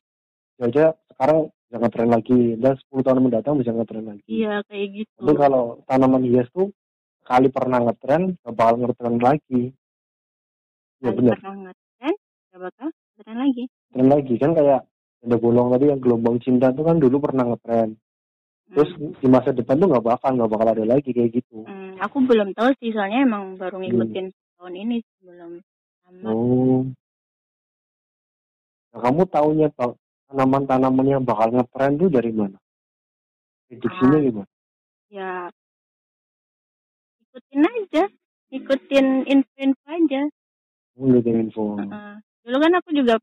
ya 0.60 0.68
aja 0.68 0.86
sekarang 1.16 1.48
bisa 1.48 1.78
ngetren 1.80 2.10
lagi. 2.12 2.40
Dan 2.60 2.76
10 2.76 3.00
tahun 3.00 3.24
mendatang 3.24 3.56
bisa 3.56 3.72
ngetren 3.72 4.04
lagi. 4.04 4.28
Iya 4.28 4.60
kayak 4.68 4.88
gitu. 4.92 5.16
Tapi 5.16 5.34
kalau 5.40 5.80
tanaman 5.88 6.28
hias 6.28 6.52
tuh 6.52 6.76
kali 7.24 7.48
pernah 7.48 7.80
ngetren, 7.88 8.36
gak 8.44 8.52
bakal 8.52 8.76
ngetren 8.84 9.16
lagi. 9.24 9.72
Ya 11.00 11.10
Kali 11.10 11.18
benar, 11.24 11.36
pernah 11.40 11.56
ngetren, 11.72 12.14
gak 12.52 12.60
bakal 12.68 12.88
ngetren 12.92 13.38
lagi. 13.40 13.64
ngetren 13.72 14.08
lagi 14.12 14.34
kan 14.36 14.52
kayak 14.52 14.82
ada 15.22 15.36
bolong 15.38 15.68
tadi 15.72 15.86
yang 15.88 16.02
gelombang 16.04 16.38
cinta 16.44 16.68
tuh 16.76 16.84
kan 16.84 17.00
dulu 17.00 17.16
pernah 17.24 17.48
ngetren. 17.48 17.96
Terus 18.72 18.92
Hmm. 19.00 19.12
di 19.20 19.28
masa 19.28 19.52
depan 19.52 19.80
tuh 19.80 19.88
nggak 19.88 20.04
bakal 20.04 20.32
nggak 20.36 20.52
bakal 20.52 20.68
ada 20.68 20.84
lagi 20.84 21.12
kayak 21.12 21.32
gitu. 21.32 21.64
Hmm, 21.64 21.96
aku 22.00 22.24
belum 22.24 22.56
tahu 22.56 22.72
sih 22.80 22.92
soalnya 22.92 23.24
emang 23.24 23.56
baru 23.56 23.80
Hmm. 23.80 23.88
ngikutin 23.88 24.28
tahun 24.62 24.78
ini 24.78 24.98
sebelum 25.18 25.52
lama. 26.06 26.30
Oh. 26.30 26.86
Nah, 28.94 29.00
kamu 29.02 29.22
taunya 29.34 29.68
tau 29.74 29.98
tanaman-tanaman 30.30 31.08
yang 31.10 31.24
bakal 31.26 31.50
ngetren 31.50 31.98
tuh 31.98 32.14
dari 32.14 32.30
mana? 32.30 32.62
Prediksinya 33.66 34.18
Ah. 34.22 34.22
gimana? 34.22 34.50
Ya 35.10 35.32
ikutin 37.26 37.64
aja, 37.66 38.04
ikutin 38.54 39.08
info-info 39.26 39.88
aja. 39.90 40.22
Lihat 41.02 41.26
info. 41.26 41.82
Heeh. 41.82 42.14
Dulu 42.46 42.58
kan 42.62 42.74
aku 42.78 42.90
juga 42.94 43.16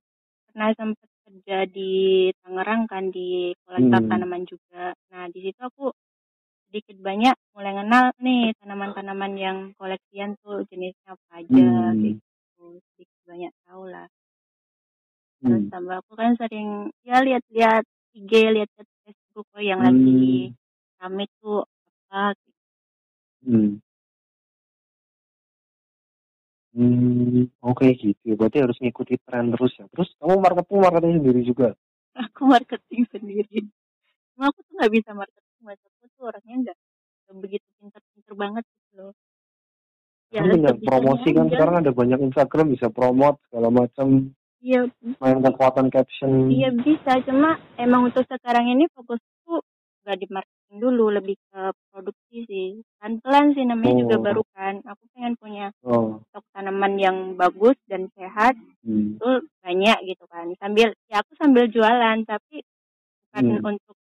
pernah 0.51 0.75
sempat 0.75 1.07
kerja 1.23 1.69
di 1.71 1.93
Tangerang 2.43 2.91
kan 2.91 3.15
di 3.15 3.55
kolektor 3.63 4.01
Hmm. 4.03 4.11
tanaman 4.11 4.43
juga. 4.49 4.97
Nah 5.15 5.31
di 5.31 5.39
situ 5.47 5.61
aku 5.63 5.93
sedikit 6.69 7.01
banyak 7.01 7.33
mulai 7.57 7.73
kenal 7.73 8.05
nih 8.21 8.53
tanaman-tanaman 8.61 9.33
yang 9.41 9.59
koleksian 9.81 10.37
tuh 10.45 10.63
jenisnya 10.69 11.17
apa 11.17 11.41
aja 11.41 11.65
Hmm. 11.97 12.01
gitu. 12.05 12.65
Sedikit 12.93 13.19
banyak 13.25 13.53
tahu 13.65 13.83
lah. 13.89 14.07
Terus 15.41 15.63
Hmm. 15.65 15.71
tambah 15.73 15.97
aku 16.05 16.13
kan 16.13 16.37
sering 16.37 16.93
ya 17.09 17.25
lihat-lihat 17.25 17.85
IG, 18.13 18.33
lihat-lihat 18.53 18.89
Facebook 19.07 19.47
oh 19.57 19.63
yang 19.65 19.81
lagi 19.81 20.53
rame 21.01 21.25
tuh 21.41 21.65
apa 22.11 22.37
gitu. 22.37 22.61
Hmm. 23.49 23.73
Hmm, 26.77 27.49
oke 27.65 27.87
gitu. 27.97 28.37
Berarti 28.37 28.61
harus 28.61 28.77
ngikuti 28.79 29.17
tren 29.25 29.51
terus 29.57 29.73
ya. 29.81 29.89
Terus 29.89 30.09
kamu 30.21 30.37
marketing 30.39 30.79
marketing 30.85 31.13
sendiri 31.19 31.41
juga. 31.43 31.69
Aku 32.29 32.45
marketing 32.45 33.03
sendiri. 33.09 33.67
Cuma 34.35 34.55
aku 34.55 34.63
tuh 34.63 34.75
nggak 34.79 34.93
bisa 34.95 35.11
marketing, 35.15 35.59
mas 35.67 35.81
aku 35.83 35.98
tuh 36.19 36.27
orangnya 36.27 36.57
nggak 36.67 36.77
nggak 37.25 37.37
begitu 37.39 37.67
pintar-pintar 37.79 38.35
banget 38.35 38.65
gitu 38.67 38.93
loh. 38.99 39.13
Ya, 40.29 40.45
sebisanya 40.45 40.77
promosi 40.85 41.29
kan 41.33 41.47
aja. 41.47 41.53
sekarang 41.57 41.77
ada 41.81 41.93
banyak 41.95 42.19
Instagram 42.21 42.67
bisa 42.69 42.87
promote 42.91 43.39
segala 43.49 43.69
macam 43.73 44.07
Iya, 44.59 44.81
main 45.17 45.39
kekuatan 45.39 45.87
caption. 45.89 46.51
iya 46.51 46.69
bisa. 46.69 47.23
Cuma 47.23 47.57
emang 47.79 48.11
untuk 48.11 48.27
sekarang 48.27 48.69
ini 48.69 48.91
fokusku 48.93 49.55
nggak 50.03 50.19
di 50.19 50.27
marketing 50.29 50.77
dulu, 50.77 51.05
lebih 51.11 51.37
ke 51.49 51.63
produksi 51.89 52.39
sih. 52.45 52.69
Pelan-pelan 52.99 53.47
sih 53.53 53.65
namanya 53.65 53.95
juga 53.99 54.17
Oh. 54.17 54.25
baru 54.25 54.43
kan. 54.53 54.75
Aku 54.85 55.03
pengen 55.13 55.35
punya 55.37 55.67
Oh. 55.81 56.21
stok 56.29 56.45
tanaman 56.53 56.97
yang 56.99 57.17
bagus 57.35 57.79
dan 57.87 58.11
sehat 58.13 58.53
Hmm. 58.85 59.17
itu 59.17 59.31
banyak 59.61 59.99
gitu 60.05 60.25
kan. 60.29 60.49
Sambil 60.59 60.93
ya 61.07 61.21
aku 61.21 61.33
sambil 61.37 61.69
jualan, 61.69 62.19
tapi 62.25 62.61
bukan 63.31 63.45
Hmm. 63.57 63.71
untuk 63.77 63.97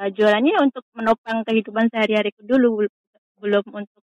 eh, 0.00 0.10
jualannya 0.16 0.56
untuk 0.64 0.84
menopang 0.96 1.44
kehidupan 1.44 1.92
sehari-hariku 1.92 2.40
dulu, 2.48 2.88
belum 3.40 3.64
untuk 3.68 4.02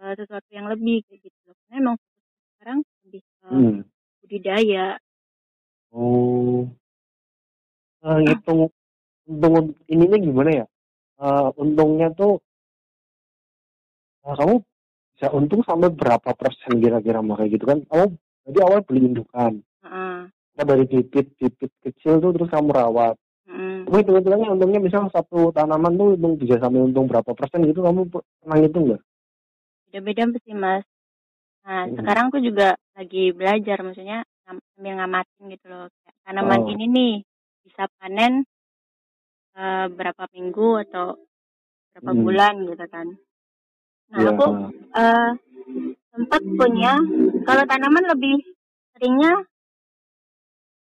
eh, 0.00 0.14
sesuatu 0.16 0.48
yang 0.48 0.66
lebih 0.72 1.04
kayak 1.04 1.20
gitu. 1.28 1.48
Karena 1.68 1.74
emang 1.76 1.96
sekarang 2.56 2.78
lebih 3.04 3.20
ke 3.20 3.48
Hmm. 3.52 3.80
budidaya. 4.24 4.86
Oh. 5.92 6.64
Nah, 8.00 8.16
ngitung 8.24 8.72
untung 9.28 9.76
ininya 9.92 10.16
gimana 10.16 10.50
ya? 10.64 10.66
Eh, 11.20 11.48
untungnya 11.60 12.08
tuh 12.16 12.40
nah, 14.24 14.36
kamu 14.36 14.64
bisa 15.16 15.28
untung 15.36 15.60
sampai 15.68 15.92
berapa 15.92 16.32
persen 16.32 16.80
kira-kira 16.80 17.20
mah 17.20 17.36
kayak 17.36 17.60
gitu 17.60 17.64
kan? 17.68 17.84
Kamu 17.84 18.04
jadi 18.48 18.58
awal 18.64 18.80
beli 18.88 19.00
indukan. 19.12 19.60
Heeh. 19.84 20.18
Nah, 20.32 20.64
dari 20.64 20.84
bibit 20.88 21.36
bibit 21.36 21.72
kecil 21.84 22.20
tuh 22.24 22.32
terus 22.32 22.48
kamu 22.48 22.72
rawat. 22.72 23.16
Mm. 23.50 23.90
Kamu 23.90 23.96
hitung-hitungannya 23.98 24.48
untungnya 24.54 24.78
misal 24.78 25.10
satu 25.10 25.50
tanaman 25.50 25.98
tuh 25.98 26.14
untung 26.14 26.38
bisa 26.38 26.54
sampai 26.62 26.86
untung 26.86 27.10
berapa 27.10 27.34
persen 27.34 27.66
gitu 27.66 27.82
kamu 27.82 28.06
pernah 28.06 28.56
ngitung 28.62 28.84
nggak? 28.94 29.02
Beda-beda 29.90 30.22
sih 30.46 30.54
mas. 30.54 30.86
Nah 31.66 31.90
Hmm. 31.90 31.98
sekarang 31.98 32.24
aku 32.30 32.38
juga 32.38 32.78
lagi 32.94 33.34
belajar, 33.34 33.82
maksudnya 33.82 34.22
sambil 34.46 34.92
ngamatin 35.02 35.42
gitu 35.50 35.66
loh. 35.66 35.90
Kayak 36.06 36.16
tanaman 36.22 36.60
Oh. 36.62 36.70
ini 36.70 36.84
nih 36.86 37.14
bisa 37.66 37.90
panen 37.98 38.46
eh, 39.58 39.86
berapa 39.90 40.24
minggu 40.30 40.68
atau 40.86 41.18
berapa 41.90 42.10
Hmm. 42.14 42.22
bulan 42.22 42.54
gitu 42.70 42.86
kan. 42.86 43.06
Nah 44.14 44.18
Iya. 44.22 44.30
aku 44.30 44.46
eh, 44.94 45.30
sempat 46.14 46.42
punya 46.54 46.92
kalau 47.42 47.62
tanaman 47.66 48.04
lebih 48.14 48.38
seringnya 48.94 49.42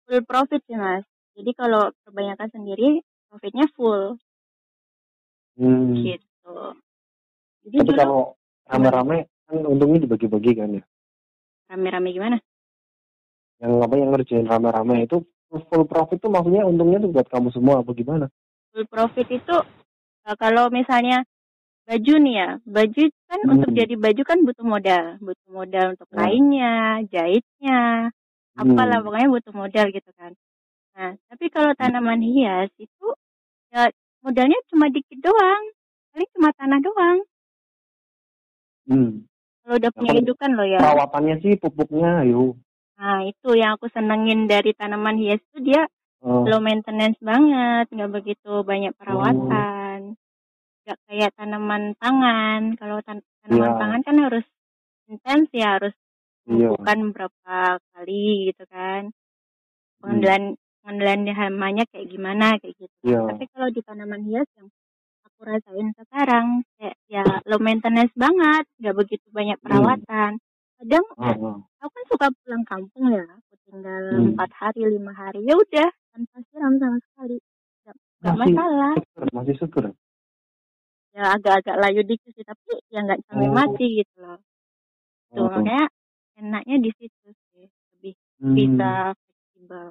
full 0.04 0.22
profit 0.28 0.60
sih 0.68 0.76
mas. 0.76 1.09
Jadi 1.40 1.56
kalau 1.56 1.88
kebanyakan 2.04 2.52
sendiri 2.52 3.00
profitnya 3.32 3.64
full 3.72 4.20
Hmm. 5.56 5.96
gitu. 6.04 6.56
Jadi 7.64 7.76
Tapi 7.80 7.88
dulu 7.88 7.96
kalau 7.96 8.22
rame-rame 8.68 9.28
kan 9.48 9.56
untungnya 9.64 10.04
dibagi-bagi 10.04 10.52
kan 10.56 10.68
ya. 10.76 10.84
rame-rame 11.72 12.12
gimana? 12.12 12.36
Yang 13.60 13.72
apa 13.84 13.94
yang 13.96 14.08
ngerjain 14.12 14.46
rame-rame 14.48 15.04
itu 15.08 15.16
full 15.48 15.84
profit 15.88 16.20
tuh 16.20 16.28
maksudnya 16.28 16.64
untungnya 16.68 17.00
tuh 17.00 17.08
buat 17.12 17.26
kamu 17.28 17.48
semua 17.56 17.80
apa 17.80 17.90
gimana? 17.96 18.26
Full 18.76 18.84
profit 18.88 19.28
itu 19.32 19.56
eh, 20.28 20.36
kalau 20.36 20.68
misalnya 20.68 21.24
baju 21.88 22.14
nih 22.20 22.34
ya, 22.36 22.48
baju 22.68 23.02
kan 23.28 23.40
Hmm. 23.48 23.52
untuk 23.56 23.70
jadi 23.72 23.94
baju 23.96 24.22
kan 24.28 24.38
butuh 24.44 24.66
modal, 24.68 25.04
butuh 25.24 25.48
modal 25.50 25.86
untuk 25.96 26.08
Ya. 26.12 26.16
kainnya, 26.20 26.74
jahitnya, 27.08 27.80
apalah 28.60 28.98
Hmm. 29.00 29.04
pokoknya 29.08 29.28
butuh 29.32 29.54
modal 29.56 29.86
gitu 29.90 30.10
kan. 30.20 30.32
Nah, 31.00 31.16
tapi 31.32 31.48
kalau 31.48 31.72
tanaman 31.72 32.20
hias 32.20 32.68
itu 32.76 33.08
ya 33.72 33.88
modalnya 34.20 34.60
cuma 34.68 34.92
dikit 34.92 35.16
doang, 35.16 35.62
paling 36.12 36.28
cuma 36.36 36.52
tanah 36.52 36.76
doang. 36.84 37.18
Hmm. 38.84 39.24
Kalau 39.64 39.80
udah 39.80 39.90
punya 39.96 40.12
indukan 40.20 40.50
loh 40.52 40.68
ya. 40.68 40.76
Perawatannya 40.76 41.40
sih 41.40 41.56
pupuknya 41.56 42.20
ayo. 42.20 42.52
Nah, 43.00 43.24
itu 43.24 43.56
yang 43.56 43.80
aku 43.80 43.88
senengin 43.88 44.44
dari 44.44 44.76
tanaman 44.76 45.16
hias 45.16 45.40
itu 45.40 45.72
dia 45.72 45.88
Oh. 46.20 46.44
low 46.44 46.60
maintenance 46.60 47.16
banget, 47.24 47.88
nggak 47.88 48.12
begitu 48.12 48.60
banyak 48.60 48.92
Oh. 48.92 48.98
perawatan. 49.00 50.20
Nggak 50.84 50.98
kayak 51.08 51.30
tanaman 51.32 51.96
pangan. 51.96 52.76
Kalau 52.76 53.00
tan- 53.00 53.24
tanaman 53.40 53.72
Iya. 53.72 53.80
pangan 53.80 54.00
kan 54.04 54.16
harus 54.20 54.46
intens 55.08 55.48
ya, 55.56 55.80
harus 55.80 55.96
Iya. 56.44 56.76
bukan 56.76 57.16
berapa 57.16 57.56
kali 57.96 58.52
gitu 58.52 58.68
kan. 58.68 59.08
Hmm. 59.08 59.96
Pengendalian 60.04 60.60
pengendalian 60.80 61.28
hamanya 61.30 61.84
kayak 61.88 62.08
gimana 62.08 62.56
kayak 62.58 62.74
gitu. 62.76 62.94
kan. 63.00 63.06
Iya. 63.06 63.20
Tapi 63.30 63.44
kalau 63.52 63.68
di 63.68 63.80
tanaman 63.80 64.22
hias 64.24 64.48
yang 64.56 64.68
aku 65.22 65.40
rasain 65.44 65.88
sekarang 65.94 66.46
kayak 66.76 66.96
ya 67.06 67.22
low 67.44 67.60
maintenance 67.60 68.12
banget, 68.14 68.64
nggak 68.78 68.96
begitu 68.96 69.26
banyak 69.30 69.56
Hmm. 69.60 69.64
perawatan. 69.64 70.30
Kadang 70.80 71.04
Ah, 71.14 71.36
ah. 71.36 71.56
aku 71.78 71.90
kan 71.92 72.04
suka 72.08 72.26
pulang 72.40 72.64
kampung 72.64 73.12
ya, 73.12 73.24
aku 73.28 73.52
tinggal 73.68 74.02
Hmm. 74.10 74.32
empat 74.32 74.50
hari 74.56 74.80
lima 74.86 75.12
hari 75.12 75.44
ya 75.44 75.54
udah 75.54 75.88
tanpa 76.10 76.36
siram 76.48 76.74
sama 76.76 76.98
sekali, 77.04 77.36
nggak 78.20 78.36
masalah. 78.36 78.92
seger, 78.96 79.28
masih 79.30 79.54
seger. 79.56 79.84
Ya 81.10 81.24
agak-agak 81.34 81.76
layu 81.76 82.00
dikit 82.02 82.32
sih, 82.32 82.46
tapi 82.46 82.80
ya 82.88 83.02
nggak 83.02 83.20
sampai 83.26 83.48
Oh. 83.48 83.54
mati 83.54 83.86
gitu 84.00 84.14
loh. 84.18 84.38
Tuh 85.28 85.36
Oh. 85.36 85.52
makanya 85.52 85.84
enaknya 86.34 86.76
di 86.80 86.90
situ 86.96 87.28
sih, 87.52 87.66
lebih 87.92 88.14
Hmm. 88.40 88.54
bisa 88.56 88.90
fleksibel. 89.12 89.86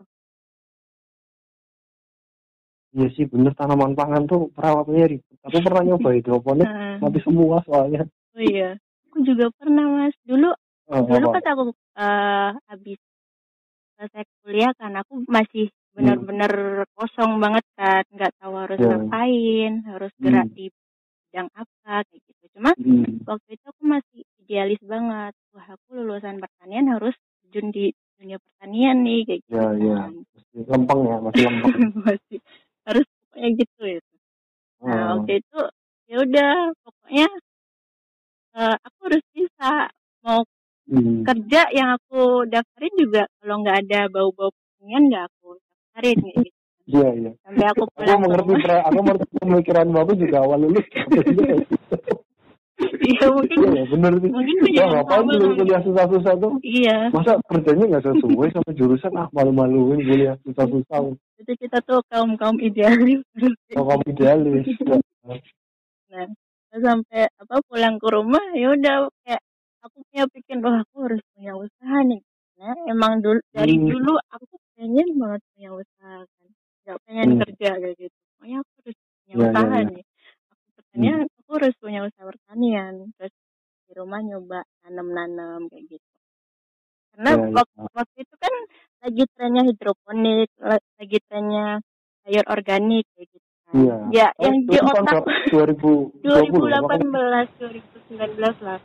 Iya 2.89 3.07
sih 3.13 3.25
bener 3.29 3.53
tanaman 3.53 3.93
pangan 3.93 4.25
tuh 4.25 4.49
perawatannya 4.57 5.05
ribet. 5.13 5.37
Aku 5.45 5.61
pernah 5.61 5.85
nyoba 5.85 6.09
hidroponik 6.09 6.65
Heeh. 6.65 6.97
mati 6.97 7.19
semua 7.21 7.61
soalnya. 7.69 8.01
Oh 8.33 8.41
iya, 8.41 8.81
aku 9.09 9.17
juga 9.21 9.53
pernah 9.53 9.85
mas. 9.85 10.15
Dulu 10.25 10.49
Oh, 10.89 11.05
dulu 11.05 11.25
apa? 11.29 11.37
pas 11.37 11.45
aku 11.53 11.63
eh, 12.01 12.49
habis 12.65 12.97
selesai 13.93 14.23
kuliah 14.41 14.73
kan, 14.73 14.97
aku 14.97 15.21
masih 15.29 15.69
benar-benar 15.93 16.49
kosong 16.97 17.37
banget 17.37 17.61
kan, 17.77 18.01
nggak 18.09 18.33
tahu 18.41 18.53
harus 18.57 18.79
Ya. 18.81 18.89
ngapain, 18.89 19.71
harus 19.85 20.11
gerak 20.17 20.47
Hmm. 20.49 20.55
di 20.57 20.65
bidang 21.29 21.49
apa 21.53 21.93
kayak 22.09 22.21
gitu. 22.25 22.43
Cuma 22.57 22.71
Hmm. 22.73 23.21
waktu 23.29 23.49
itu 23.53 23.65
aku 23.69 23.83
masih 23.85 24.19
idealis 24.41 24.81
banget. 24.81 25.33
Wah, 25.53 25.67
aku 25.77 25.87
lulusan 25.93 26.41
pertanian 26.41 26.89
harus 26.89 27.13
terjun 27.45 27.69
di 27.69 27.93
dunia 28.17 28.41
pertanian 28.41 28.97
nih 29.05 29.19
kayak 29.29 29.39
gitu 29.45 29.53
Ya, 29.53 29.65
ya. 29.77 29.95
kan. 30.09 30.13
Masih 30.33 30.61
lempeng 30.73 30.99
ya, 31.05 31.17
masih 31.21 31.41
lempeng. 31.45 31.73
masih 32.09 32.37
harus 32.89 33.05
pokoknya 33.07 33.49
gitu 33.61 33.81
ya. 33.85 33.99
Nah, 34.81 35.03
Oh. 35.05 35.07
waktu 35.19 35.31
itu 35.43 35.59
ya 36.09 36.15
udah 36.25 36.51
pokoknya 36.85 37.27
eh, 38.57 38.75
aku 38.85 38.97
harus 39.07 39.23
bisa 39.35 39.71
mau 40.25 40.41
Hmm. 40.89 41.21
kerja 41.21 41.69
yang 41.69 41.93
aku 42.01 42.49
daftarin 42.49 42.95
juga 42.97 43.29
kalau 43.37 43.61
nggak 43.61 43.77
ada 43.85 44.09
bau-bau 44.09 44.49
pertanian 44.49 45.05
nggak 45.05 45.23
aku 45.29 45.49
daftarin 45.61 46.17
gitu. 46.33 46.57
Iya, 46.89 47.07
iya. 47.13 47.31
Sampai 47.45 47.65
aku 47.69 47.83
Aku 47.85 47.93
pulang 47.93 48.17
ke 48.17 48.25
mengerti, 48.25 48.53
aku 48.89 48.99
mengerti 49.05 49.35
pemikiran 49.37 49.87
aku 49.93 50.13
juga 50.17 50.37
awal 50.41 50.57
lulus. 50.65 50.85
Iya 53.09 53.25
mungkin 53.33 53.57
Iya, 53.59 53.71
ya, 53.73 53.83
bener 53.89 54.11
sih. 54.21 54.31
mungkin 54.31 54.55
Ya, 54.69 54.85
ngapain 54.85 55.25
sama 55.25 55.49
kuliah, 55.57 55.81
susah-susah 55.81 56.33
tuh? 56.37 56.53
Iya. 56.61 56.97
Masa 57.09 57.31
kerjanya 57.49 57.85
nggak 57.89 58.03
sesuai 58.05 58.49
sama 58.53 58.71
jurusan? 58.77 59.11
Ah, 59.17 59.27
malu-maluin 59.33 59.99
kuliah 60.05 60.35
susah-susah. 60.45 60.99
Jadi 61.41 61.53
kita 61.57 61.77
tuh 61.87 62.05
kaum 62.11 62.37
kaum 62.37 62.57
idealis. 62.61 63.25
Kalau 63.73 63.85
kamu 63.89 64.03
idealis. 64.13 64.65
Nah, 66.09 66.25
sampai 66.69 67.25
apa 67.41 67.55
pulang 67.65 67.97
ke 67.97 68.07
rumah 68.13 68.45
ya 68.53 68.73
udah 68.77 69.09
kayak 69.25 69.41
aku 69.81 69.97
punya 70.09 70.25
pikir 70.29 70.57
wah 70.61 70.81
aku 70.85 70.95
harus 71.09 71.21
punya 71.33 71.53
usaha 71.57 71.97
nih. 72.05 72.21
Nah, 72.59 72.75
emang 72.91 73.23
dulu 73.23 73.39
dari 73.55 73.73
Hmm. 73.79 73.89
dulu 73.89 74.13
aku 74.29 74.53
pengen 74.77 75.09
banget 75.17 75.41
punya 75.55 75.69
usaha 75.73 76.19
kan. 76.27 76.49
Gak 76.85 76.97
pengen 77.07 77.27
Hmm. 77.29 77.39
kerja 77.41 77.69
kayak 77.79 77.95
gitu. 77.97 78.17
Pokoknya 78.37 78.57
aku 78.61 78.71
harus 78.83 78.97
punya 78.99 79.33
Ya, 79.33 79.41
ya, 79.41 79.49
usaha 79.49 79.77
ya. 79.79 79.87
nih. 79.89 80.01
Aku 80.49 80.67
pertanian, 80.77 81.19
aku 81.49 81.57
harus 81.57 81.73
punya 81.81 82.05
usaha 82.05 82.21
pertanian. 82.23 83.09
Terus 83.17 83.33
di 83.89 83.93
rumah 83.97 84.21
nyoba 84.21 84.61
nanam-nanam 84.85 85.65
kayak 85.65 85.83
gitu. 85.89 86.09
Karena 87.09 87.29
Ya, 87.31 87.41
ya. 87.41 87.49
waktu, 87.51 87.77
waktu 87.89 88.17
itu 88.21 88.35
kan 88.37 88.53
lagi 89.01 89.23
trennya 89.33 89.63
hidroponik, 89.65 90.49
la- 90.61 90.85
lagi 90.95 91.17
trennya 91.25 91.81
sayur 92.21 92.45
organik 92.45 93.05
kayak 93.11 93.27
gitu 93.33 93.49
kan. 93.65 93.73
Iya. 93.73 93.95
Ya, 94.13 94.27
Oh, 94.29 94.43
yang 94.45 94.55
di 94.61 94.77
otak 94.77 95.03
berapa? 95.09 95.29
2020 95.49 96.69
ya? 96.69 96.77
Makanya- 96.77 97.09
2018 97.09 97.47
2019 97.57 98.57
lah 98.61 98.79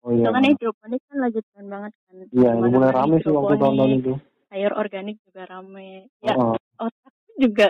Oh 0.00 0.10
iya. 0.10 0.22
itu 0.22 0.30
kan 0.32 0.44
hidroponik 0.46 1.00
kan 1.04 1.18
lagi 1.18 1.40
tren 1.44 1.66
banget 1.66 1.92
kan 2.00 2.14
Iya, 2.16 2.24
mulai 2.24 2.56
Ke 2.56 2.72
mana-mana 2.72 2.88
rame 2.94 3.16
sih 3.18 3.30
waktu 3.30 3.54
tahun-tahun 3.54 3.92
itu. 4.00 4.12
sayur 4.46 4.72
organik 4.72 5.16
juga 5.22 5.42
rame 5.44 5.88
ya 6.22 6.32
Oh, 6.32 6.56
otakku 6.78 7.30
juga 7.36 7.66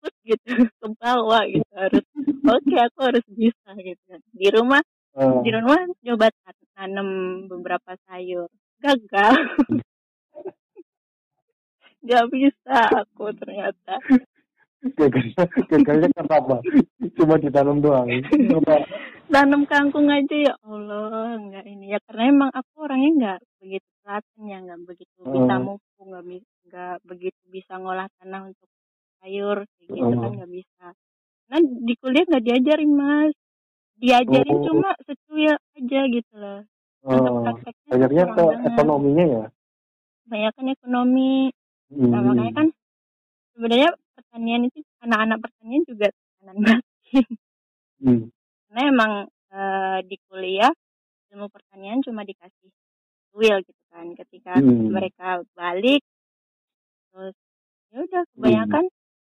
ngikut 0.00 0.14
gitu 0.24 0.50
ke 0.64 0.86
bawah 0.96 1.44
gitu 1.44 1.72
harus 1.76 2.04
oke 2.48 2.76
aku 2.80 3.00
harus 3.04 3.26
bisa 3.36 3.70
gitu 3.76 4.02
kan. 4.08 4.20
Di 4.32 4.48
rumah 4.48 4.80
oh. 5.20 5.44
di 5.44 5.50
rumah 5.52 5.76
coba 6.00 6.26
tan- 6.32 6.68
tanam 6.72 7.08
beberapa 7.52 7.92
sayur 8.08 8.48
gagal. 8.80 9.36
Nggak 12.00 12.26
bisa 12.32 12.76
aku 12.96 13.28
ternyata. 13.36 14.00
Gagalnya 14.96 15.44
gagalnya 15.68 16.08
karena 16.16 16.34
apa 16.40 16.56
cuma 17.20 17.36
ditanam 17.36 17.84
doang. 17.84 18.08
Apa 18.56 18.88
tanam 19.28 19.68
kangkung 19.68 20.08
aja 20.08 20.32
ya 20.32 20.56
Allah 20.64 21.36
nggak 21.36 21.68
ini. 21.68 21.92
Ya 21.92 22.00
karena 22.08 22.32
emang 22.32 22.50
aku 22.56 22.88
orangnya 22.88 23.10
nggak 23.12 23.38
begitu 23.60 23.84
telaten 24.00 24.42
ya 24.48 24.58
nggak 24.64 24.80
begitu 24.88 25.20
bisa 25.28 25.54
Hmm. 25.60 25.64
mupu 25.68 26.00
nggak 26.00 26.24
nggak 26.72 26.96
begitu 27.04 27.42
bisa 27.52 27.76
ngolah 27.76 28.08
tanah 28.16 28.48
untuk 28.48 28.68
sayur 29.20 29.58
kayak 29.78 29.88
gitu 29.92 30.12
kan 30.12 30.28
Hmm. 30.28 30.36
nggak 30.40 30.52
bisa 30.52 30.86
nah 31.50 31.58
di 31.60 31.94
kuliah 31.98 32.24
nggak 32.26 32.44
diajarin 32.46 32.92
mas 32.94 33.34
diajarin 34.00 34.56
Oh. 34.56 34.64
cuma 34.64 34.90
secuil 35.04 35.54
aja 35.76 36.00
gitu 36.08 36.32
loh 36.34 36.60
oh, 37.04 37.44
banyaknya 37.86 38.24
ke 38.30 38.42
banget. 38.42 38.68
ekonominya 38.70 39.24
ya 39.26 39.44
kebanyakan 40.24 40.66
ekonomi 40.72 41.34
Hmm. 41.90 42.06
nah 42.14 42.20
makanya 42.22 42.52
kan 42.54 42.66
sebenarnya 43.50 43.90
pertanian 44.14 44.62
itu 44.62 44.78
anak-anak 45.02 45.38
pertanian 45.42 45.82
juga 45.84 46.06
tekanan 46.08 46.56
batin 46.64 47.26
Hmm. 48.00 48.22
karena 48.70 48.82
emang 48.88 49.12
eh, 49.50 49.98
di 50.06 50.16
kuliah 50.30 50.70
ilmu 51.34 51.50
pertanian 51.50 51.98
cuma 52.00 52.22
dikasih 52.22 52.70
will 53.34 53.58
gitu 53.66 53.82
kan 53.90 54.14
ketika 54.14 54.62
Hmm. 54.62 54.86
mereka 54.94 55.42
balik 55.52 56.00
terus 57.10 57.34
ya 57.90 57.98
udah 58.06 58.22
kebanyakan 58.38 58.84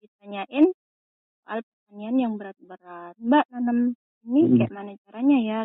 ditanyain 0.02 0.66
soal 1.44 1.60
pertanian 1.64 2.16
yang 2.18 2.32
berat-berat 2.40 3.14
mbak 3.20 3.44
nanam 3.52 3.78
ini 4.26 4.40
Hmm. 4.46 4.56
kayak 4.60 4.72
mana 4.72 4.92
caranya 5.08 5.38
ya 5.40 5.58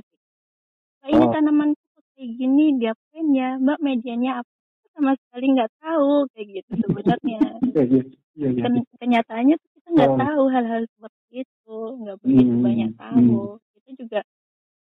mbak 1.02 1.10
ini 1.12 1.26
Oh. 1.26 1.32
tanaman 1.34 1.70
kayak 2.16 2.32
gini 2.40 2.66
diapain 2.80 3.28
ya 3.36 3.50
mbak 3.60 3.80
medianya 3.84 4.32
apa 4.42 4.52
sama 4.96 5.12
sekali 5.20 5.46
nggak 5.52 5.72
tahu 5.84 6.12
kayak 6.34 6.48
gitu 6.64 6.72
sebenarnya 6.88 7.40
Ya, 7.76 7.84
ya. 7.84 8.02
Iya, 8.36 8.48
iya. 8.52 8.64
Ken 8.64 8.76
kenyataannya 9.00 9.56
tuh 9.60 9.70
kita 9.80 9.88
nggak 9.96 10.12
Oh. 10.12 10.20
tahu 10.20 10.44
hal-hal 10.52 10.82
seperti 10.92 11.32
itu, 11.44 11.78
nggak 12.04 12.18
begitu 12.24 12.54
Hmm, 12.56 12.64
banyak 12.64 12.92
hmm. 12.92 13.00
tahu. 13.00 13.40
Kita 13.76 13.90
juga 14.00 14.20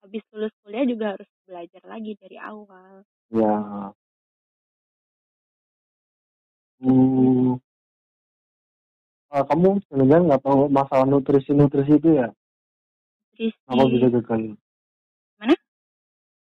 habis 0.02 0.24
lulus 0.34 0.54
kuliah 0.66 0.86
juga 0.86 1.06
harus 1.18 1.30
belajar 1.46 1.82
lagi 1.86 2.12
dari 2.22 2.38
awal. 2.42 2.94
Ya. 3.34 3.54
Ah, 9.30 9.46
kamu 9.46 9.78
sebenarnya 9.86 10.26
nggak 10.26 10.42
tahu 10.42 10.74
masalah 10.74 11.06
nutrisi-nutrisi 11.06 12.02
itu 12.02 12.18
ya? 12.18 12.34
Apa 13.70 13.86
bisa 13.86 14.10
Nutrisi 14.10 14.15
gagal? 14.18 14.42
Mana? 15.38 15.56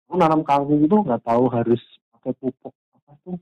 Aku 0.06 0.14
nanam 0.14 0.46
kangkung 0.46 0.78
itu 0.87 0.94
nggak 1.02 1.22
tahu 1.26 1.50
harus 1.50 1.83
pakai 2.14 2.30
pupuk 2.38 2.70
apa 2.94 3.12
tuh? 3.26 3.37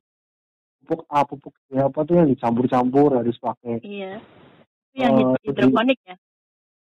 Pupuk 0.80 1.00
A, 1.12 1.28
pupuk 1.28 1.52
B 1.68 1.76
apa 1.76 2.00
tuh 2.08 2.14
yang 2.16 2.28
dicampur-campur 2.32 3.20
harus 3.20 3.36
pakai 3.36 3.84
Iya. 3.84 4.16
Itu 4.96 5.04
yang 5.04 5.12
jadi 5.20 5.44
hidroponik 5.44 5.98
ya? 6.08 6.16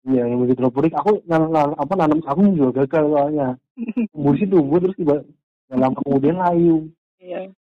iya 0.09 0.23
yang 0.29 0.41
hidroponik 0.45 0.93
aku 0.93 1.25
nanam, 1.25 1.49
nanam 1.49 1.73
apa 1.81 1.93
nanam 1.97 2.21
kangkung 2.21 2.53
juga 2.53 2.85
gagal 2.85 3.09
soalnya. 3.09 3.49
Tumbuh 4.13 4.37
sih 4.37 4.45
tumbuh 4.45 4.79
terus 4.85 4.97
tiba 5.01 5.25
nggak 5.73 5.79
lama 5.81 5.97
kemudian 6.05 6.37
layu. 6.37 6.77
Iya. 7.25 7.57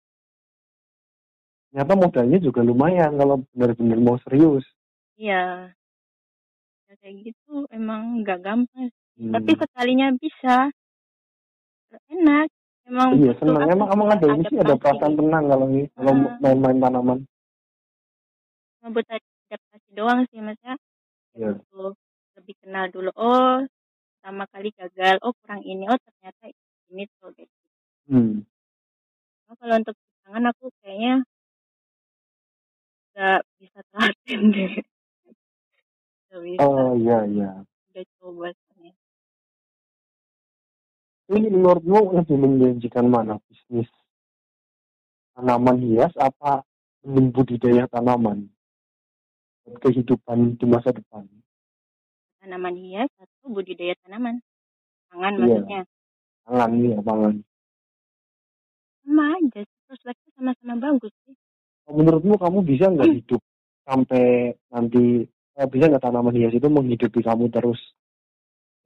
Ternyata 1.75 1.99
modalnya 1.99 2.39
juga 2.39 2.63
lumayan 2.63 3.19
kalau 3.19 3.43
benar-benar 3.51 3.99
mau 3.99 4.15
serius. 4.23 4.63
Iya. 5.19 5.75
Ya 6.87 6.95
kayak 7.03 7.17
gitu 7.27 7.67
emang 7.75 8.23
nggak 8.23 8.39
gampang 8.47 8.87
sih. 8.95 9.27
Tapi 9.35 9.51
Hmm. 9.51 9.61
sekalinya 9.67 10.09
bisa, 10.15 10.71
enak. 12.15 12.47
Emang 12.87 13.11
Iya 13.19 13.35
senang. 13.43 13.67
apa 13.67 13.91
Emang 13.91 14.07
ya, 14.07 14.15
ada 14.15 14.27
ini 14.31 14.45
sih 14.47 14.59
ada 14.63 14.75
perasaan 14.79 15.15
tenang 15.19 15.45
kalau 15.51 15.67
ini 15.67 15.83
kalau 15.99 16.13
Heeh. 16.15 16.39
main-main 16.39 16.79
tanaman. 16.79 17.19
Cuma 18.79 18.89
butuh 18.95 19.19
adaptasi 19.19 19.89
doang 19.99 20.21
sih 20.31 20.39
Masnya. 20.39 20.79
Kayak 21.35 21.43
Iya. 21.43 21.51
butuh 21.59 21.91
lebih 22.39 22.55
kenal 22.63 22.85
dulu. 22.95 23.11
Oh, 23.19 23.67
pertama 24.23 24.47
kali 24.55 24.71
gagal. 24.79 25.19
Oh, 25.27 25.35
kurang 25.43 25.67
ini. 25.67 25.91
Oh, 25.91 25.99
ternyata 25.99 26.45
ini 26.95 27.03
tuh 27.19 27.35
gitu. 27.35 27.57
Hmm. 28.07 28.47
Cuma 29.43 29.55
kalau 29.59 29.75
untuk 29.83 29.97
tangan 30.23 30.45
aku 30.55 30.67
kayaknya 30.79 31.27
nggak 33.25 33.41
bisa 33.57 33.81
telaten 33.89 34.41
deh. 34.55 34.73
Nggak 36.29 36.41
bisa. 36.45 36.61
Oh 36.61 36.93
iya 37.01 37.19
iya. 37.25 37.51
Udah 37.65 38.05
coba 38.21 38.53
soalnya. 38.53 38.93
Ini 41.33 41.49
menurutmu 41.49 42.21
lebih 42.21 42.37
menjanjikan 42.37 43.09
mana 43.09 43.41
bisnis 43.49 43.89
tanaman 45.33 45.81
hias 45.81 46.13
apa 46.21 46.61
mending 47.01 47.33
budidaya 47.33 47.89
tanaman 47.89 48.53
buat 49.65 49.81
kehidupan 49.81 50.61
di 50.61 50.69
masa 50.69 50.93
depan? 50.93 51.25
Tanaman 52.45 52.77
hias 52.77 53.09
atau 53.17 53.49
budidaya 53.49 53.97
tanaman? 54.05 54.45
Pangan 55.09 55.33
Iya, 55.33 55.41
maksudnya. 55.65 55.81
pangan 56.45 56.71
ya 56.77 56.99
pangan. 57.01 57.35
Sama 59.01 59.25
aja 59.41 59.61
sih. 59.65 59.81
Prospeknya 59.89 60.31
sama-sama 60.37 60.75
bagus 60.77 61.13
sih. 61.25 61.35
Menurutmu 61.85 62.41
kamu 62.41 62.59
bisa 62.65 62.89
nggak 62.89 63.13
hidup 63.13 63.43
sampai 63.85 64.57
nanti 64.73 65.29
eh, 65.29 65.69
bisa 65.69 65.85
nggak 65.93 66.01
tanaman 66.01 66.33
hias 66.33 66.57
itu 66.57 66.69
menghidupi 66.69 67.21
kamu 67.21 67.53
terus? 67.53 67.81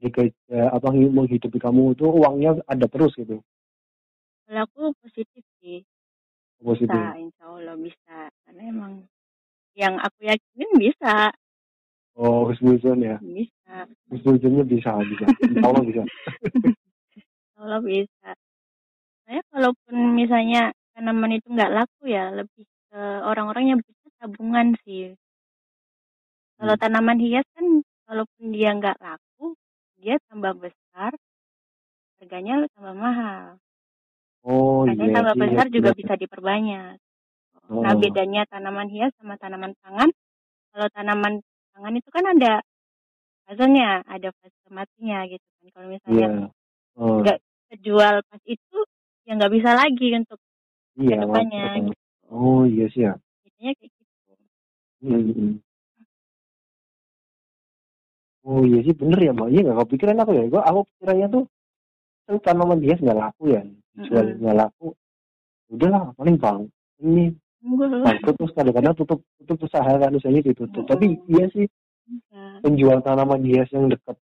Jika 0.03 0.27
eh, 0.27 0.69
apa 0.71 0.91
menghidupi 0.91 1.59
kamu 1.59 1.95
itu 1.95 2.07
uangnya 2.07 2.59
ada 2.67 2.87
terus 2.91 3.15
gitu 3.19 3.43
Kalau 4.49 4.65
aku 4.65 4.95
positif 5.03 5.45
sih. 5.61 5.83
positif. 6.59 6.91
Bisa, 6.91 7.15
insya 7.21 7.45
Allah 7.47 7.77
bisa. 7.79 8.19
Karena 8.43 8.63
emang 8.67 8.93
yang 9.79 9.95
aku 10.03 10.27
yakinin 10.27 10.71
bisa. 10.81 11.31
Oh, 12.19 12.51
husnuzon 12.51 12.99
ya. 12.99 13.23
Bisa. 13.23 13.87
Husnuzonnya 14.11 14.65
bisa 14.67 14.91
bisa. 15.07 15.27
Insya 15.47 15.67
Allah 15.71 15.85
bisa. 15.87 16.03
Insya 17.15 17.59
Allah 17.63 17.81
bisa. 17.85 18.31
Saya 19.29 19.41
kalaupun 19.53 20.17
misalnya 20.17 20.73
tanaman 20.97 21.37
itu 21.37 21.47
nggak 21.53 21.75
laku 21.75 22.11
ya, 22.11 22.33
lebih 22.33 22.65
ke 22.91 23.01
orang-orang 23.31 23.65
yang 23.77 23.79
bisa 23.85 24.07
tabungan 24.21 24.75
sih. 24.85 25.15
Kalau 26.59 26.75
Hmm. 26.75 26.81
tanaman 26.81 27.19
hias 27.23 27.47
kan, 27.55 27.67
kalaupun 28.09 28.45
dia 28.55 28.75
nggak 28.75 28.99
laku, 28.99 29.55
dia 30.01 30.19
tambah 30.29 30.53
besar, 30.59 31.13
harganya 32.19 32.67
tambah 32.75 32.95
mahal. 32.95 33.59
Oh 34.43 34.87
iya 34.89 35.15
tambah 35.15 35.35
iya 35.37 35.43
besar 35.43 35.67
juga 35.71 35.91
benar. 35.93 35.97
bisa 35.97 36.15
diperbanyak. 36.17 36.99
Nah, 37.83 37.93
Oh. 37.93 37.99
bedanya 37.99 38.43
tanaman 38.51 38.89
hias 38.91 39.13
sama 39.19 39.35
tanaman 39.39 39.73
pangan, 39.83 40.11
kalau 40.75 40.89
tanaman 40.95 41.35
pangan 41.75 41.95
itu 41.99 42.11
kan 42.13 42.25
ada 42.35 42.53
fasenya, 43.47 44.03
ada 44.07 44.31
fase 44.41 44.69
matinya 44.71 45.25
gitu 45.31 45.45
kan. 45.61 45.67
Kalau 45.75 45.89
Iya. 46.07 46.27
misalnya 46.27 46.29
Oh, 46.97 47.21
nggak 47.21 47.39
kejual 47.73 48.17
pas 48.29 48.43
itu, 48.47 48.79
ya 49.27 49.33
nggak 49.39 49.53
bisa 49.57 49.71
lagi 49.77 50.09
untuk 50.19 50.39
iya 51.03 51.19
ke 51.19 51.25
depannya 51.25 51.65
wajar. 51.67 51.81
gitu. 51.87 51.98
Oh 52.29 52.63
iya 52.69 52.87
sih 52.93 53.03
ya. 53.09 53.15
Kayak 53.59 53.75
gitu. 53.81 53.97
Hmm. 54.99 55.63
Oh 58.49 58.65
iya 58.65 58.81
sih 58.85 58.95
bener 58.97 59.19
ya 59.21 59.33
mbak. 59.37 59.49
Iya 59.53 59.61
nggak 59.67 59.79
kepikiran 59.87 60.21
aku 60.23 60.33
ya. 60.37 60.45
Gua 60.49 60.63
aku 60.65 60.81
pikirannya 60.95 61.27
tuh 61.31 61.45
kan 62.29 62.37
tanaman 62.45 62.81
hias 62.85 63.01
nggak 63.01 63.19
laku 63.19 63.45
ya. 63.53 63.63
Jual 63.99 64.27
nggak 64.41 64.57
laku. 64.57 64.87
Udahlah 65.69 66.13
paling 66.17 66.37
bang. 66.41 66.59
Ini 67.05 67.25
Enggak 67.59 67.91
bangkrut 67.91 68.35
terus 68.39 68.53
kadang-kadang 68.55 68.95
tutup 68.95 69.21
tutup 69.43 69.67
usaha 69.67 69.91
kan 69.91 70.15
usahanya 70.15 70.47
ditutup. 70.47 70.87
Tapi 70.87 71.19
Mm-mm. 71.19 71.31
iya 71.35 71.45
sih 71.51 71.67
penjual 72.63 73.03
tanaman 73.03 73.43
hias 73.43 73.69
yang 73.75 73.91
dekat 73.91 74.17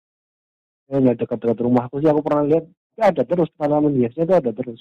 ya 0.87 1.01
nggak 1.01 1.17
dekat-dekat 1.25 1.59
rumahku 1.64 1.99
sih 1.99 2.09
aku 2.12 2.23
pernah 2.23 2.45
lihat 2.47 2.64
ya 2.95 3.11
ada 3.11 3.23
terus 3.27 3.51
tanaman 3.59 3.95
hiasnya 3.99 4.23
itu 4.25 4.35
ada 4.38 4.51
terus. 4.55 4.79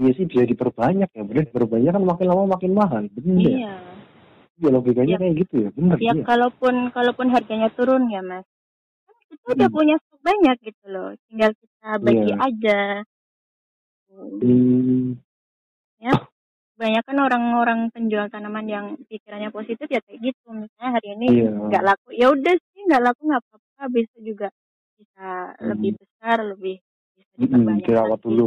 Iya 0.00 0.10
sih 0.16 0.24
bisa 0.24 0.48
diperbanyak 0.48 1.10
ya. 1.12 1.22
Bener 1.22 1.44
diperbanyak 1.44 1.92
kan 1.92 2.04
makin 2.04 2.26
lama 2.26 2.44
makin 2.56 2.72
mahal. 2.72 3.04
Bener 3.12 3.36
ya. 3.36 3.52
Iya. 3.52 3.74
Iya 4.56 4.68
logikanya 4.72 5.14
Ya, 5.16 5.20
kayak 5.20 5.34
gitu 5.44 5.54
ya. 5.60 5.68
Bener 5.72 5.96
ya 6.00 6.12
iya. 6.16 6.24
kalaupun 6.24 6.74
kalaupun 6.90 7.26
harganya 7.28 7.68
turun 7.72 8.08
ya 8.08 8.20
mas, 8.20 8.44
kan 9.04 9.14
kita 9.28 9.46
udah 9.52 9.68
Hmm. 9.68 9.76
punya 9.76 9.94
stok 10.00 10.20
banyak 10.20 10.56
gitu 10.64 10.84
loh. 10.88 11.08
Tinggal 11.28 11.50
kita 11.52 11.88
bagi 12.00 12.20
Iya. 12.26 12.36
aja. 12.40 12.80
Hmm. 14.08 14.40
Hmm. 14.40 15.08
Ya, 16.00 16.14
banyak 16.74 17.02
kan 17.04 17.18
orang-orang 17.20 17.80
penjual 17.92 18.26
tanaman 18.26 18.64
yang 18.64 18.86
pikirannya 19.04 19.52
positif 19.52 19.84
ya 19.86 20.00
kayak 20.00 20.32
gitu. 20.32 20.48
Misalnya 20.50 20.90
hari 20.96 21.08
ini 21.12 21.26
Iya. 21.38 21.50
nggak 21.68 21.82
laku, 21.84 22.08
ya 22.16 22.26
udah 22.32 22.54
sih 22.56 22.80
nggak 22.88 23.02
laku 23.04 23.20
nggak 23.28 23.42
apa-apa. 23.44 23.82
Besok 23.92 24.20
juga 24.20 24.48
bisa 24.96 25.28
lebih 25.60 25.90
Hmm. 25.92 26.00
besar, 26.00 26.36
lebih 26.42 26.76
bisa 27.16 27.32
Mm-mm, 27.36 27.44
diperbanyak 27.44 27.84
dirawat 27.84 28.10
lagi. 28.16 28.24
dulu. 28.24 28.46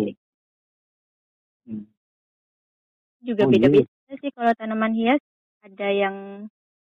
Juga 3.24 3.48
Oh 3.48 3.50
iya. 3.50 3.56
ya. 3.56 3.70
beda-beda 3.72 4.14
sih 4.20 4.32
kalau 4.36 4.52
tanaman 4.60 4.94
hias. 4.94 5.22
Ada 5.64 5.88
yang 5.96 6.16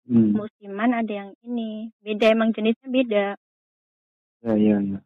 Hmm. 0.02 0.34
musiman, 0.34 0.90
ada 0.90 1.12
yang 1.14 1.30
ini. 1.46 1.94
Beda 2.02 2.26
emang 2.34 2.50
jenisnya 2.50 2.88
beda. 2.90 3.26
Ya, 4.42 4.54
ya, 4.58 4.76
ya. 4.82 4.98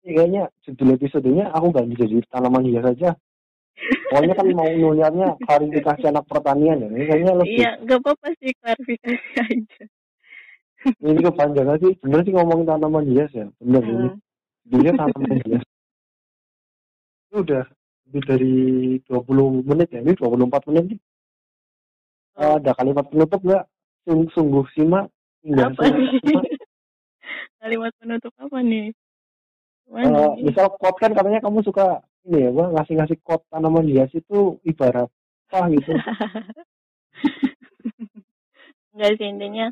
Ini 0.00 0.10
kayaknya 0.16 0.42
judul 0.64 0.96
episodenya 0.96 1.52
aku 1.52 1.68
ganti 1.76 1.92
jadi 2.00 2.24
tanaman 2.32 2.64
hias 2.64 2.88
aja. 2.88 3.10
Pokoknya 4.08 4.34
kan 4.34 4.46
mau 4.56 4.64
nulisannya 4.66 5.28
klarifikasi 5.44 6.04
anak 6.08 6.24
pertanian 6.24 6.80
ya. 6.80 6.88
Ini 6.88 7.04
kayaknya 7.04 7.32
lebih 7.36 7.52
Iya, 7.60 7.70
nggak 7.84 7.98
apa-apa 8.00 8.28
sih 8.40 8.50
klarifikasi 8.58 9.28
aja. 9.44 9.82
ini 11.04 11.20
kepanjangan 11.20 11.76
sih. 11.84 11.92
Bener 12.00 12.20
sih 12.24 12.32
ngomongin 12.32 12.66
tanaman 12.66 13.04
hias 13.06 13.30
ya. 13.36 13.46
Bener 13.60 13.82
ini. 13.84 14.08
Judulnya 14.66 14.92
tanaman 14.96 15.40
hias. 15.40 15.64
Ini 17.30 17.36
udah 17.40 17.64
lebih 18.10 18.22
dari 18.26 18.54
20 19.06 19.62
menit 19.62 19.88
ya. 19.94 20.00
Ini 20.02 20.12
24 20.18 20.62
menit 20.70 20.84
nih. 20.94 21.00
Oh, 22.40 22.56
ada 22.58 22.72
kalimat 22.74 23.04
penutup 23.06 23.40
nggak? 23.42 23.64
Sung- 24.06 24.30
Sungguh 24.32 24.64
simak 24.74 25.12
hingga 25.44 25.70
apa 25.70 25.80
sungguh 25.80 26.00
nih? 26.00 26.20
simak. 26.24 26.44
Kalimat 27.60 27.92
penutup 28.00 28.32
apa 28.40 28.58
nih? 28.64 28.86
Mana 29.90 30.06
Eh, 30.06 30.30
nih? 30.38 30.42
misal 30.48 30.70
quote 30.80 30.96
kan 31.02 31.12
katanya 31.12 31.42
kamu 31.44 31.60
suka 31.66 32.00
ini 32.24 32.46
ya, 32.46 32.50
ngasih-ngasih 32.52 33.18
quote 33.20 33.44
tanaman 33.52 33.84
hias 33.90 34.08
itu 34.14 34.56
ibarat 34.64 35.10
apa 35.50 35.66
gitu. 35.74 35.92
Enggak 38.94 39.10
sih 39.18 39.26
intinya 39.26 39.66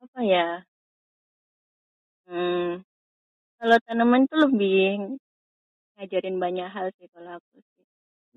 apa 0.00 0.20
ya? 0.22 0.46
Hmm, 2.30 2.85
kalau 3.66 3.82
tanaman 3.82 4.30
tuh 4.30 4.46
lebih 4.46 5.18
ngajarin 5.98 6.38
banyak 6.38 6.70
hal 6.70 6.86
sih 7.02 7.10
kalau 7.10 7.34
aku 7.34 7.58
sih. 7.58 7.84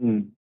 Hmm. 0.01 0.33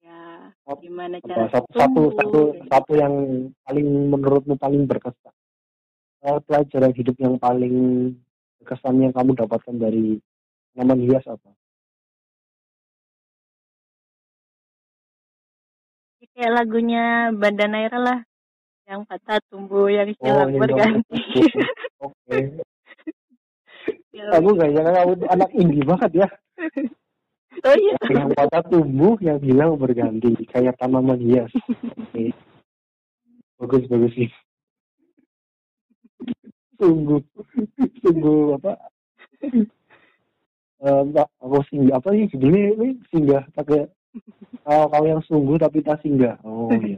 Ya, 0.00 0.48
Ap- 0.64 0.80
gimana 0.80 1.20
Apa 1.20 1.28
cara 1.28 1.46
satu 1.52 1.68
satu 1.76 1.92
tumbuh 1.92 2.16
satu 2.16 2.40
gitu. 2.56 2.64
satu 2.72 2.92
yang 2.96 3.14
paling 3.68 3.88
menurutmu 4.08 4.56
paling 4.56 4.88
berkesan 4.88 5.36
Eh, 6.24 6.40
pelajaran 6.48 6.92
hidup 6.96 7.16
yang 7.20 7.36
paling 7.36 7.76
berkesan 8.64 8.96
yang 8.96 9.12
kamu 9.12 9.36
dapatkan 9.36 9.76
dari 9.76 10.16
tanaman 10.72 11.04
hias 11.04 11.28
apa? 11.28 11.52
Ya, 16.24 16.26
kayak 16.32 16.52
lagunya 16.64 17.04
Banda 17.36 17.68
Naira 17.68 18.00
lah. 18.00 18.20
Yang 18.88 19.00
patah 19.04 19.40
tumbuh, 19.52 19.92
yang 19.92 20.08
hilang 20.16 20.48
Oh, 20.48 20.60
berganti. 20.64 21.16
Oke. 22.08 22.64
Ya, 24.10 24.26
Aku 24.34 24.58
gak 24.58 24.70
nyangka 24.74 24.92
kamu 25.06 25.14
anak 25.30 25.50
indie 25.54 25.86
banget 25.86 26.26
ya. 26.26 26.28
oh 27.66 27.76
iya. 27.78 27.94
Yang 28.10 28.28
patah 28.34 28.62
tumbuh, 28.66 29.14
yang 29.22 29.38
hilang 29.38 29.78
berganti. 29.78 30.34
Kayak 30.50 30.74
tanaman 30.82 31.22
hias. 31.22 31.50
Oke. 31.94 32.34
Bagus, 33.60 33.84
bagus 33.92 34.16
sih. 34.16 34.30
Sungguh, 36.80 37.20
sungguh 38.00 38.56
apa? 38.56 38.72
Eh, 40.80 41.00
Mbak, 41.12 41.28
aku 41.44 41.60
singgah 41.68 42.00
apa 42.00 42.16
sih 42.16 42.24
judulnya 42.32 42.72
ini 42.72 42.88
singgah 43.12 43.44
pakai 43.52 43.84
kalau 44.64 44.88
kalau 44.88 45.06
yang 45.12 45.22
sungguh 45.28 45.60
tapi 45.60 45.84
tak 45.84 46.00
singgah. 46.00 46.40
Oh 46.40 46.72
iya. 46.80 46.96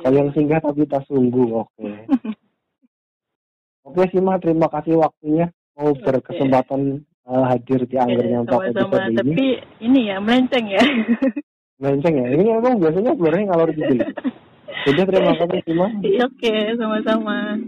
Kalau 0.00 0.16
yang 0.16 0.32
singgah 0.32 0.64
tapi 0.64 0.88
tak 0.88 1.04
sungguh. 1.04 1.60
Oke. 1.60 2.08
Oke 3.84 4.02
sih 4.08 4.24
mah 4.24 4.40
terima 4.40 4.72
kasih 4.72 4.96
waktunya 4.96 5.52
mau 5.76 5.92
Oke. 5.92 6.02
berkesempatan 6.02 6.80
eh, 7.04 7.44
hadir 7.52 7.80
di 7.84 7.96
anggernya 8.00 8.48
untuk 8.48 8.64
episode 8.64 9.12
ini. 9.12 9.16
Tapi 9.20 9.46
ini 9.84 10.00
ya 10.08 10.16
melenceng 10.18 10.66
ya. 10.72 10.82
Melenceng 11.80 12.14
ya. 12.16 12.26
Ini 12.32 12.44
emang 12.56 12.80
biasanya 12.80 13.12
sebenarnya 13.12 13.44
ngalor 13.52 13.70
gitu. 13.76 13.94
Jadi 14.88 15.00
terima 15.04 15.32
kasih 15.36 15.60
Sima. 15.68 15.86
Oke, 16.24 16.54
sama-sama. 16.80 17.60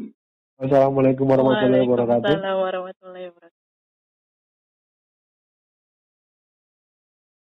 Wassalamualaikum 0.58 1.28
warahmatullahi 1.28 1.84
wabarakatuh. 1.84 2.24
Waalaikumsalam 2.24 2.56
warahmatullahi 2.64 3.26
wabarakatuh. 3.30 3.57